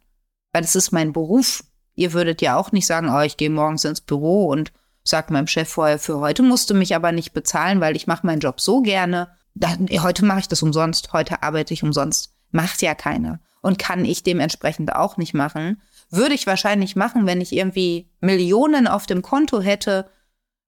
weil 0.52 0.62
es 0.62 0.76
ist 0.76 0.92
mein 0.92 1.12
Beruf. 1.12 1.64
Ihr 1.96 2.12
würdet 2.12 2.40
ja 2.40 2.56
auch 2.56 2.70
nicht 2.70 2.86
sagen, 2.86 3.10
oh, 3.10 3.22
ich 3.22 3.36
gehe 3.36 3.50
morgens 3.50 3.84
ins 3.84 4.00
Büro 4.00 4.46
und 4.46 4.72
sag 5.02 5.30
meinem 5.30 5.48
Chef 5.48 5.68
vorher, 5.68 5.98
für 5.98 6.20
heute 6.20 6.44
musst 6.44 6.70
du 6.70 6.74
mich 6.74 6.94
aber 6.94 7.10
nicht 7.10 7.32
bezahlen, 7.32 7.80
weil 7.80 7.96
ich 7.96 8.06
mache 8.06 8.24
meinen 8.24 8.40
Job 8.40 8.60
so 8.60 8.80
gerne. 8.80 9.28
Da, 9.54 9.76
heute 10.02 10.24
mache 10.24 10.40
ich 10.40 10.48
das 10.48 10.62
umsonst, 10.62 11.12
heute 11.12 11.42
arbeite 11.42 11.74
ich 11.74 11.82
umsonst. 11.82 12.34
Macht 12.52 12.80
ja 12.82 12.94
keiner 12.94 13.40
und 13.66 13.80
kann 13.80 14.04
ich 14.04 14.22
dementsprechend 14.22 14.94
auch 14.94 15.16
nicht 15.16 15.34
machen. 15.34 15.82
Würde 16.08 16.36
ich 16.36 16.46
wahrscheinlich 16.46 16.94
machen, 16.94 17.26
wenn 17.26 17.40
ich 17.40 17.52
irgendwie 17.52 18.08
Millionen 18.20 18.86
auf 18.86 19.06
dem 19.06 19.22
Konto 19.22 19.60
hätte. 19.60 20.08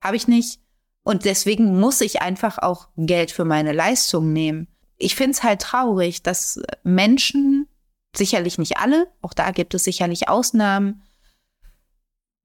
Habe 0.03 0.17
ich 0.17 0.27
nicht. 0.27 0.59
Und 1.05 1.25
deswegen 1.25 1.79
muss 1.79 2.01
ich 2.01 2.23
einfach 2.23 2.59
auch 2.59 2.89
Geld 2.97 3.31
für 3.31 3.45
meine 3.45 3.73
Leistung 3.73 4.33
nehmen. 4.33 4.67
Ich 4.97 5.15
finde 5.15 5.31
es 5.31 5.45
halt 5.45 5.63
traurig, 5.63 6.25
dass 6.25 6.61
Menschen, 6.83 7.69
sicherlich 8.17 8.59
nicht 8.59 8.79
alle, 8.79 9.07
auch 9.23 9.33
da 9.33 9.53
gibt 9.53 9.75
es 9.75 9.85
sicherlich 9.85 10.29
Ausnahmen, 10.29 11.03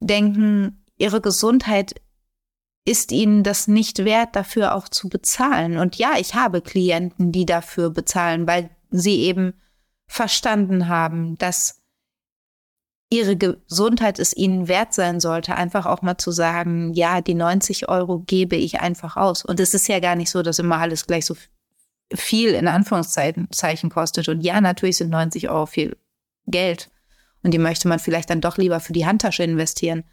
denken, 0.02 0.86
ihre 0.98 1.20
Gesundheit 1.20 1.96
ist 2.86 3.12
ihnen 3.12 3.42
das 3.42 3.68
nicht 3.68 4.06
wert, 4.06 4.36
dafür 4.36 4.76
auch 4.76 4.88
zu 4.88 5.10
bezahlen. 5.10 5.80
Und 5.80 5.96
ja, 5.96 6.14
ich 6.20 6.36
habe 6.36 6.62
Klienten, 6.62 7.32
die 7.32 7.48
dafür 7.48 7.90
bezahlen, 7.90 8.46
weil 8.46 8.70
sie 8.92 9.22
eben 9.22 9.56
verstanden 10.14 10.90
haben, 10.90 11.40
dass 11.40 11.82
ihre 13.10 13.36
Gesundheit 13.36 14.20
es 14.20 14.36
ihnen 14.36 14.68
wert 14.68 14.94
sein 14.94 15.20
sollte, 15.20 15.56
einfach 15.56 15.88
auch 15.88 16.04
mal 16.04 16.20
zu 16.20 16.32
sagen, 16.32 16.94
ja, 16.94 17.22
die 17.22 17.34
90 17.34 17.90
Euro 17.90 18.20
gebe 18.20 18.56
ich 18.56 18.80
einfach 18.80 19.18
aus. 19.18 19.44
Und 19.44 19.60
es 19.60 19.74
ist 19.74 19.88
ja 19.88 20.00
gar 20.00 20.16
nicht 20.16 20.30
so, 20.30 20.44
dass 20.44 20.60
immer 20.60 20.78
alles 20.78 21.08
gleich 21.08 21.26
so 21.26 21.36
viel 22.14 22.50
in 22.50 22.68
Anführungszeichen 22.68 23.90
kostet. 23.90 24.30
Und 24.30 24.42
ja, 24.42 24.62
natürlich 24.62 24.98
sind 24.98 25.10
90 25.10 25.50
Euro 25.50 25.66
viel 25.66 25.98
Geld. 26.46 26.92
Und 27.42 27.52
die 27.52 27.60
möchte 27.60 27.88
man 27.88 27.98
vielleicht 27.98 28.30
dann 28.30 28.42
doch 28.42 28.58
lieber 28.58 28.80
für 28.80 28.94
die 28.94 29.08
Handtasche 29.08 29.44
investieren. 29.44 30.04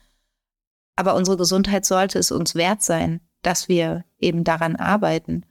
Aber 0.97 1.15
unsere 1.15 1.37
Gesundheit 1.37 1.85
sollte 1.85 2.19
es 2.19 2.33
uns 2.33 2.55
wert 2.55 2.83
sein, 2.83 3.21
dass 3.43 3.69
wir 3.69 4.05
eben 4.19 4.45
daran 4.45 4.77
arbeiten 4.77 5.45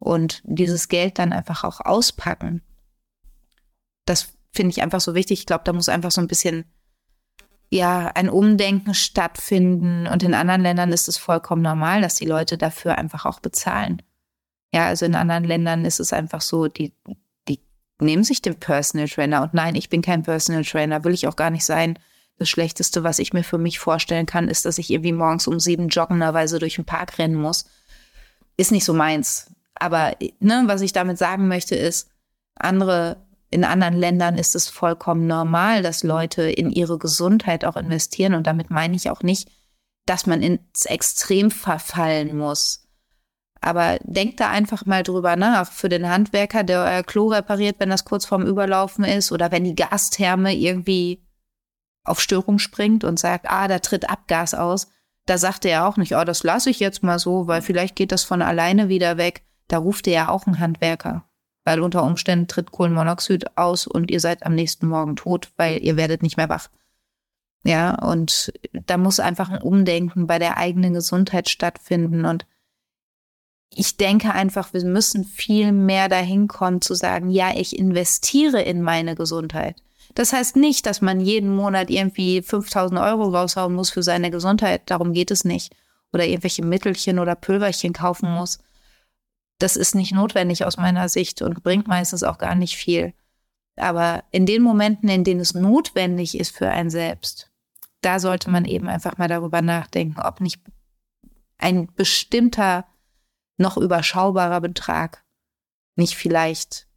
und 0.00 0.42
dieses 0.44 0.88
Geld 0.88 1.20
dann 1.20 1.32
einfach 1.32 1.62
auch 1.62 1.80
auspacken 1.80 2.62
das 4.04 4.32
finde 4.52 4.70
ich 4.70 4.82
einfach 4.82 5.00
so 5.00 5.14
wichtig. 5.14 5.40
Ich 5.40 5.46
glaube, 5.46 5.64
da 5.64 5.72
muss 5.72 5.88
einfach 5.88 6.10
so 6.10 6.20
ein 6.20 6.28
bisschen 6.28 6.64
ja, 7.72 8.08
ein 8.08 8.28
Umdenken 8.28 8.92
stattfinden. 8.92 10.06
Und 10.06 10.22
in 10.22 10.34
anderen 10.34 10.60
Ländern 10.60 10.92
ist 10.92 11.08
es 11.08 11.16
vollkommen 11.16 11.62
normal, 11.62 12.02
dass 12.02 12.16
die 12.16 12.26
Leute 12.26 12.58
dafür 12.58 12.98
einfach 12.98 13.24
auch 13.24 13.40
bezahlen. 13.40 14.02
Ja, 14.74 14.86
also 14.86 15.06
in 15.06 15.14
anderen 15.14 15.44
Ländern 15.44 15.86
ist 15.86 15.98
es 15.98 16.12
einfach 16.12 16.42
so, 16.42 16.68
die, 16.68 16.92
die 17.48 17.60
nehmen 17.98 18.24
sich 18.24 18.42
den 18.42 18.60
Personal 18.60 19.08
Trainer. 19.08 19.42
Und 19.42 19.54
nein, 19.54 19.74
ich 19.74 19.88
bin 19.88 20.02
kein 20.02 20.22
Personal 20.22 20.64
Trainer, 20.64 21.02
will 21.04 21.14
ich 21.14 21.26
auch 21.26 21.36
gar 21.36 21.48
nicht 21.48 21.64
sein. 21.64 21.98
Das 22.36 22.50
Schlechteste, 22.50 23.04
was 23.04 23.18
ich 23.18 23.32
mir 23.32 23.42
für 23.42 23.58
mich 23.58 23.78
vorstellen 23.78 24.26
kann, 24.26 24.48
ist, 24.48 24.66
dass 24.66 24.76
ich 24.76 24.90
irgendwie 24.90 25.12
morgens 25.12 25.46
um 25.46 25.58
sieben 25.58 25.88
joggenderweise 25.88 26.58
durch 26.58 26.74
den 26.74 26.84
Park 26.84 27.18
rennen 27.18 27.36
muss. 27.36 27.64
Ist 28.58 28.72
nicht 28.72 28.84
so 28.84 28.92
meins. 28.92 29.50
Aber 29.76 30.14
ne, 30.40 30.64
was 30.66 30.82
ich 30.82 30.92
damit 30.92 31.16
sagen 31.16 31.48
möchte, 31.48 31.74
ist, 31.74 32.10
andere 32.54 33.16
in 33.52 33.64
anderen 33.64 33.94
Ländern 33.94 34.38
ist 34.38 34.56
es 34.56 34.68
vollkommen 34.68 35.26
normal, 35.26 35.82
dass 35.82 36.02
Leute 36.02 36.50
in 36.50 36.70
ihre 36.70 36.98
Gesundheit 36.98 37.66
auch 37.66 37.76
investieren. 37.76 38.32
Und 38.32 38.46
damit 38.46 38.70
meine 38.70 38.96
ich 38.96 39.10
auch 39.10 39.22
nicht, 39.22 39.50
dass 40.06 40.26
man 40.26 40.42
ins 40.42 40.86
Extrem 40.86 41.50
verfallen 41.50 42.36
muss. 42.36 42.88
Aber 43.60 43.98
denkt 44.02 44.40
da 44.40 44.48
einfach 44.48 44.86
mal 44.86 45.02
drüber 45.02 45.36
nach. 45.36 45.70
Für 45.70 45.90
den 45.90 46.08
Handwerker, 46.08 46.64
der 46.64 46.80
euer 46.80 47.02
Klo 47.02 47.28
repariert, 47.28 47.76
wenn 47.78 47.90
das 47.90 48.06
kurz 48.06 48.24
vorm 48.24 48.46
Überlaufen 48.46 49.04
ist 49.04 49.30
oder 49.32 49.52
wenn 49.52 49.64
die 49.64 49.76
Gastherme 49.76 50.54
irgendwie 50.54 51.22
auf 52.04 52.20
Störung 52.20 52.58
springt 52.58 53.04
und 53.04 53.18
sagt, 53.18 53.50
ah, 53.50 53.68
da 53.68 53.80
tritt 53.80 54.08
Abgas 54.08 54.54
aus. 54.54 54.88
Da 55.26 55.36
sagt 55.36 55.66
er 55.66 55.86
auch 55.86 55.98
nicht, 55.98 56.16
oh, 56.16 56.24
das 56.24 56.42
lasse 56.42 56.70
ich 56.70 56.80
jetzt 56.80 57.02
mal 57.02 57.18
so, 57.18 57.46
weil 57.48 57.60
vielleicht 57.60 57.96
geht 57.96 58.12
das 58.12 58.24
von 58.24 58.40
alleine 58.40 58.88
wieder 58.88 59.18
weg. 59.18 59.44
Da 59.68 59.76
ruft 59.76 60.06
er 60.06 60.12
ja 60.14 60.28
auch 60.30 60.46
einen 60.46 60.58
Handwerker 60.58 61.24
weil 61.64 61.80
unter 61.80 62.02
Umständen 62.02 62.48
tritt 62.48 62.72
Kohlenmonoxid 62.72 63.56
aus 63.56 63.86
und 63.86 64.10
ihr 64.10 64.20
seid 64.20 64.44
am 64.44 64.54
nächsten 64.54 64.88
Morgen 64.88 65.16
tot, 65.16 65.50
weil 65.56 65.82
ihr 65.82 65.96
werdet 65.96 66.22
nicht 66.22 66.36
mehr 66.36 66.48
wach. 66.48 66.68
Ja, 67.64 67.94
und 67.94 68.52
da 68.86 68.98
muss 68.98 69.20
einfach 69.20 69.48
ein 69.48 69.62
Umdenken 69.62 70.26
bei 70.26 70.38
der 70.38 70.56
eigenen 70.56 70.94
Gesundheit 70.94 71.48
stattfinden. 71.48 72.24
Und 72.24 72.44
ich 73.70 73.96
denke 73.96 74.32
einfach, 74.32 74.72
wir 74.72 74.84
müssen 74.84 75.24
viel 75.24 75.70
mehr 75.70 76.08
dahin 76.08 76.48
kommen 76.48 76.80
zu 76.80 76.94
sagen, 76.94 77.30
ja, 77.30 77.52
ich 77.54 77.78
investiere 77.78 78.60
in 78.62 78.82
meine 78.82 79.14
Gesundheit. 79.14 79.76
Das 80.14 80.32
heißt 80.32 80.56
nicht, 80.56 80.86
dass 80.86 81.00
man 81.00 81.20
jeden 81.20 81.54
Monat 81.54 81.88
irgendwie 81.88 82.42
5000 82.42 83.00
Euro 83.00 83.28
raushauen 83.28 83.74
muss 83.74 83.90
für 83.90 84.02
seine 84.02 84.30
Gesundheit. 84.30 84.82
Darum 84.86 85.12
geht 85.12 85.30
es 85.30 85.44
nicht. 85.44 85.74
Oder 86.12 86.26
irgendwelche 86.26 86.64
Mittelchen 86.64 87.18
oder 87.18 87.34
Pülverchen 87.34 87.92
kaufen 87.92 88.30
muss. 88.30 88.58
Das 89.62 89.76
ist 89.76 89.94
nicht 89.94 90.12
notwendig 90.12 90.64
aus 90.64 90.76
meiner 90.76 91.08
Sicht 91.08 91.40
und 91.40 91.62
bringt 91.62 91.86
meistens 91.86 92.24
auch 92.24 92.38
gar 92.38 92.56
nicht 92.56 92.76
viel. 92.76 93.14
Aber 93.76 94.24
in 94.32 94.44
den 94.44 94.60
Momenten, 94.60 95.08
in 95.08 95.22
denen 95.22 95.40
es 95.40 95.54
notwendig 95.54 96.38
ist 96.38 96.56
für 96.56 96.68
ein 96.68 96.90
selbst, 96.90 97.50
da 98.00 98.18
sollte 98.18 98.50
man 98.50 98.64
eben 98.64 98.88
einfach 98.88 99.18
mal 99.18 99.28
darüber 99.28 99.62
nachdenken, 99.62 100.20
ob 100.20 100.40
nicht 100.40 100.60
ein 101.58 101.86
bestimmter, 101.94 102.86
noch 103.56 103.76
überschaubarer 103.76 104.60
Betrag 104.60 105.24
nicht 105.94 106.16
vielleicht 106.16 106.88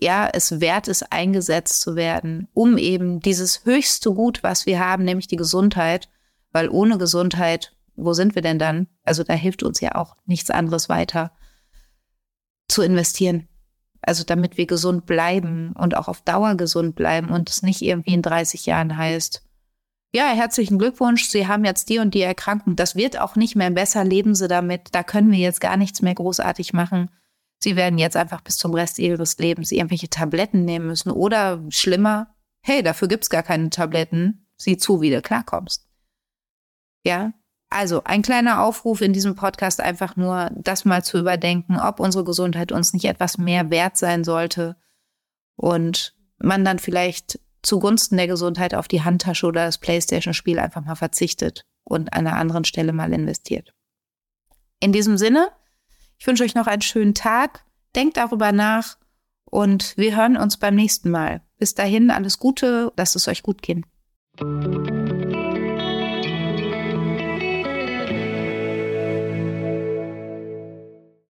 ja, 0.00 0.26
es 0.32 0.60
wert 0.60 0.88
ist, 0.88 1.12
eingesetzt 1.12 1.82
zu 1.82 1.96
werden, 1.96 2.48
um 2.54 2.78
eben 2.78 3.20
dieses 3.20 3.66
höchste 3.66 4.12
Gut, 4.12 4.42
was 4.42 4.64
wir 4.64 4.80
haben, 4.80 5.04
nämlich 5.04 5.28
die 5.28 5.36
Gesundheit, 5.36 6.08
weil 6.50 6.70
ohne 6.70 6.96
Gesundheit, 6.96 7.76
wo 7.94 8.14
sind 8.14 8.34
wir 8.34 8.40
denn 8.40 8.58
dann? 8.58 8.88
Also 9.04 9.22
da 9.22 9.34
hilft 9.34 9.62
uns 9.62 9.80
ja 9.80 9.94
auch 9.96 10.16
nichts 10.24 10.50
anderes 10.50 10.88
weiter, 10.88 11.32
zu 12.72 12.82
investieren. 12.82 13.48
Also 14.00 14.24
damit 14.24 14.56
wir 14.56 14.66
gesund 14.66 15.06
bleiben 15.06 15.74
und 15.78 15.96
auch 15.96 16.08
auf 16.08 16.22
Dauer 16.22 16.56
gesund 16.56 16.96
bleiben 16.96 17.30
und 17.30 17.48
es 17.48 17.62
nicht 17.62 17.82
irgendwie 17.82 18.14
in 18.14 18.22
30 18.22 18.66
Jahren 18.66 18.96
heißt, 18.96 19.42
ja, 20.14 20.26
herzlichen 20.26 20.78
Glückwunsch, 20.78 21.28
Sie 21.28 21.46
haben 21.46 21.64
jetzt 21.64 21.88
die 21.88 21.98
und 21.98 22.12
die 22.12 22.20
Erkrankung. 22.20 22.76
Das 22.76 22.96
wird 22.96 23.18
auch 23.18 23.34
nicht 23.34 23.56
mehr 23.56 23.70
besser, 23.70 24.04
leben 24.04 24.34
Sie 24.34 24.46
damit. 24.46 24.88
Da 24.92 25.02
können 25.02 25.30
wir 25.30 25.38
jetzt 25.38 25.60
gar 25.60 25.78
nichts 25.78 26.02
mehr 26.02 26.14
großartig 26.14 26.74
machen. 26.74 27.10
Sie 27.62 27.76
werden 27.76 27.96
jetzt 27.96 28.16
einfach 28.16 28.42
bis 28.42 28.58
zum 28.58 28.74
Rest 28.74 28.98
Ihres 28.98 29.38
Lebens 29.38 29.72
irgendwelche 29.72 30.10
Tabletten 30.10 30.66
nehmen 30.66 30.88
müssen. 30.88 31.10
Oder 31.10 31.64
schlimmer, 31.70 32.34
hey, 32.60 32.82
dafür 32.82 33.08
gibt's 33.08 33.30
gar 33.30 33.42
keine 33.42 33.70
Tabletten. 33.70 34.46
Sieh 34.58 34.76
zu, 34.76 35.00
wie 35.00 35.10
du 35.10 35.22
klarkommst. 35.22 35.88
Ja, 37.04 37.32
also 37.72 38.04
ein 38.04 38.22
kleiner 38.22 38.62
Aufruf 38.62 39.00
in 39.00 39.12
diesem 39.12 39.34
Podcast 39.34 39.80
einfach 39.80 40.16
nur, 40.16 40.50
das 40.54 40.84
mal 40.84 41.04
zu 41.04 41.18
überdenken, 41.18 41.78
ob 41.78 42.00
unsere 42.00 42.24
Gesundheit 42.24 42.72
uns 42.72 42.92
nicht 42.92 43.04
etwas 43.04 43.38
mehr 43.38 43.70
wert 43.70 43.96
sein 43.96 44.24
sollte 44.24 44.76
und 45.56 46.14
man 46.38 46.64
dann 46.64 46.78
vielleicht 46.78 47.40
zugunsten 47.62 48.16
der 48.16 48.26
Gesundheit 48.26 48.74
auf 48.74 48.88
die 48.88 49.02
Handtasche 49.02 49.46
oder 49.46 49.66
das 49.66 49.78
Playstation-Spiel 49.78 50.58
einfach 50.58 50.84
mal 50.84 50.96
verzichtet 50.96 51.64
und 51.84 52.12
an 52.12 52.26
einer 52.26 52.36
anderen 52.36 52.64
Stelle 52.64 52.92
mal 52.92 53.12
investiert. 53.12 53.72
In 54.80 54.92
diesem 54.92 55.16
Sinne, 55.16 55.48
ich 56.18 56.26
wünsche 56.26 56.44
euch 56.44 56.54
noch 56.54 56.66
einen 56.66 56.82
schönen 56.82 57.14
Tag, 57.14 57.64
denkt 57.94 58.16
darüber 58.16 58.52
nach 58.52 58.98
und 59.44 59.96
wir 59.96 60.16
hören 60.16 60.36
uns 60.36 60.56
beim 60.56 60.74
nächsten 60.74 61.10
Mal. 61.10 61.42
Bis 61.58 61.74
dahin 61.74 62.10
alles 62.10 62.38
Gute, 62.38 62.92
lasst 62.96 63.14
es 63.14 63.28
euch 63.28 63.42
gut 63.42 63.62
gehen. 63.62 63.86